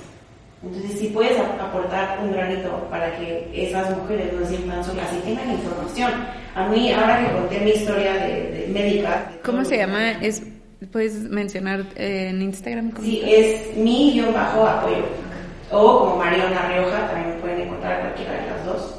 [0.63, 5.27] Entonces, si puedes aportar un granito para que esas mujeres no se sientan solas y
[5.27, 6.13] tengan información.
[6.55, 9.31] A mí, ahora que conté mi historia de, médica...
[9.45, 10.13] ¿Cómo se llama?
[10.23, 10.43] Es
[10.93, 12.93] ¿Puedes mencionar eh, en Instagram?
[13.01, 15.05] Sí, es mi-apoyo.
[15.71, 18.95] O como Mariona Rioja, también pueden encontrar cualquiera de las dos.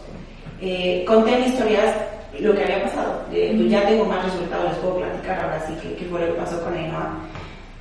[0.60, 1.96] Eh, conté mis historias,
[2.40, 3.24] lo que había pasado.
[3.30, 6.62] pues ya tengo más resultados, les puedo platicar ahora sí qué, fue lo que pasó
[6.64, 6.87] con Ainhoa.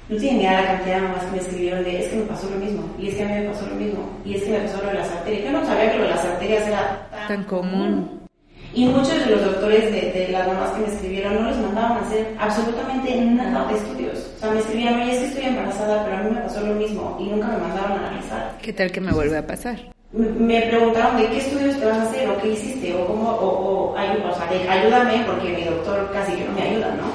[0.08, 2.26] No tiene ni idea la cantidad de mamás que me escribieron de es que me
[2.26, 4.50] pasó lo mismo, y es que a mí me pasó lo mismo, y es que
[4.50, 5.44] me pasó lo de las arterias.
[5.44, 8.26] Yo no sabía que lo de las arterias era tan, tan común.
[8.72, 12.00] Y muchos de los doctores de, las mamás que me escribieron no les mandaban a
[12.02, 14.30] hacer absolutamente nada de estudios.
[14.36, 16.74] O sea, me escribían, oye, es que estoy embarazada, pero a mí me pasó lo
[16.74, 18.58] mismo y nunca me mandaban a analizar.
[18.62, 19.76] ¿Qué tal que me vuelve a pasar?
[20.12, 23.46] Me, preguntaron de qué estudios te vas a hacer o qué hiciste o cómo, o,
[23.46, 27.10] o, o sea, ayúdame porque mi doctor casi que no me ayuda, ¿no?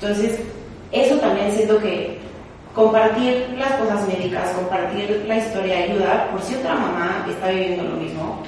[0.00, 0.40] Entonces,
[0.92, 2.27] eso también siento que
[2.74, 7.96] compartir las cosas médicas, compartir la historia ayuda por si otra mamá está viviendo lo
[7.96, 8.42] mismo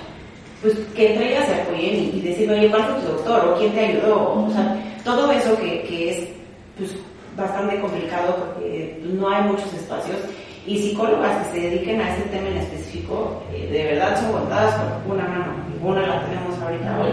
[0.62, 3.49] pues que entre ellas se apoyen y, y decir, oye, ¿cuál fue tu doctor?
[3.49, 4.45] ¿O quién te ayudó?
[4.45, 6.29] O sea, todo eso que, que es
[6.77, 6.91] pues,
[7.37, 10.18] bastante complicado porque no hay muchos espacios.
[10.66, 14.75] Y psicólogas que se dediquen a ese tema en específico, eh, de verdad son contadas
[14.75, 15.55] por una mano.
[15.83, 17.12] Una la tenemos ahorita hoy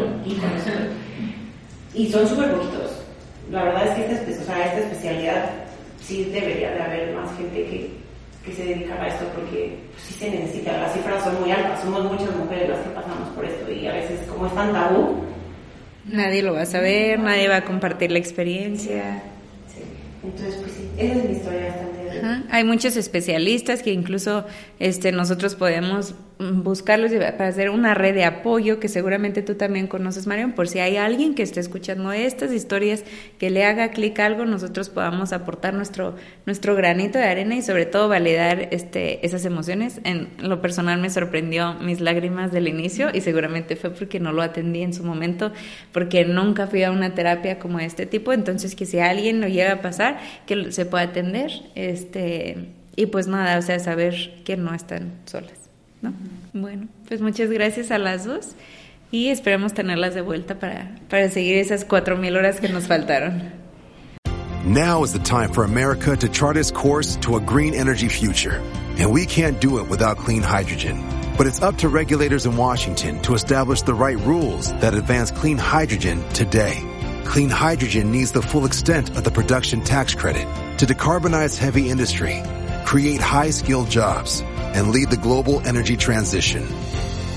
[1.95, 3.01] y Y son súper poquitos.
[3.49, 5.49] La verdad es que esta, o sea, esta especialidad
[6.08, 7.89] sí debería de haber más gente que,
[8.45, 10.78] que se dedican a esto porque pues, sí se necesita.
[10.78, 13.93] Las cifras son muy altas, somos muchas mujeres las que pasamos por esto y a
[13.93, 15.24] veces como es tan tabú.
[16.05, 19.22] Nadie lo va a saber, nadie va a compartir la experiencia.
[19.68, 19.82] Sí.
[20.24, 21.97] Entonces, pues sí, esa es mi historia bastante.
[22.49, 24.45] Hay muchos especialistas que incluso
[24.80, 30.28] este, nosotros podemos buscarlos para hacer una red de apoyo que seguramente tú también conoces,
[30.28, 33.04] Marion, por si hay alguien que esté escuchando estas historias
[33.40, 36.16] que le haga clic algo, nosotros podamos aportar nuestro,
[36.46, 40.00] nuestro granito de arena y sobre todo validar este, esas emociones.
[40.04, 44.42] En lo personal me sorprendió mis lágrimas del inicio y seguramente fue porque no lo
[44.42, 45.52] atendí en su momento,
[45.92, 49.74] porque nunca fui a una terapia como este tipo, entonces que si alguien lo llega
[49.74, 54.74] a pasar, que se pueda atender, este, y pues nada, o sea, saber que no
[54.74, 55.57] están solas.
[56.02, 56.14] ¿No?
[56.54, 58.56] Bueno, pues muchas gracias a las dos
[59.12, 63.68] y esperamos tenerlas de vuelta para, para seguir esas horas que nos faltaron.
[64.66, 68.62] Now is the time for America to chart its course to a green energy future.
[69.00, 70.98] And we can't do it without clean hydrogen.
[71.38, 75.58] But it's up to regulators in Washington to establish the right rules that advance clean
[75.58, 76.84] hydrogen today.
[77.24, 80.48] Clean hydrogen needs the full extent of the production tax credit
[80.80, 82.41] to decarbonize heavy industry,
[82.86, 84.41] create high skilled jobs,
[84.78, 86.65] and lead the global energy transition.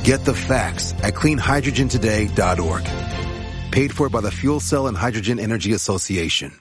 [0.05, 2.85] Get the facts at cleanhydrogentoday.org.
[3.73, 6.53] Paid for by the Fuel Cell and Hydrogen Energy Association.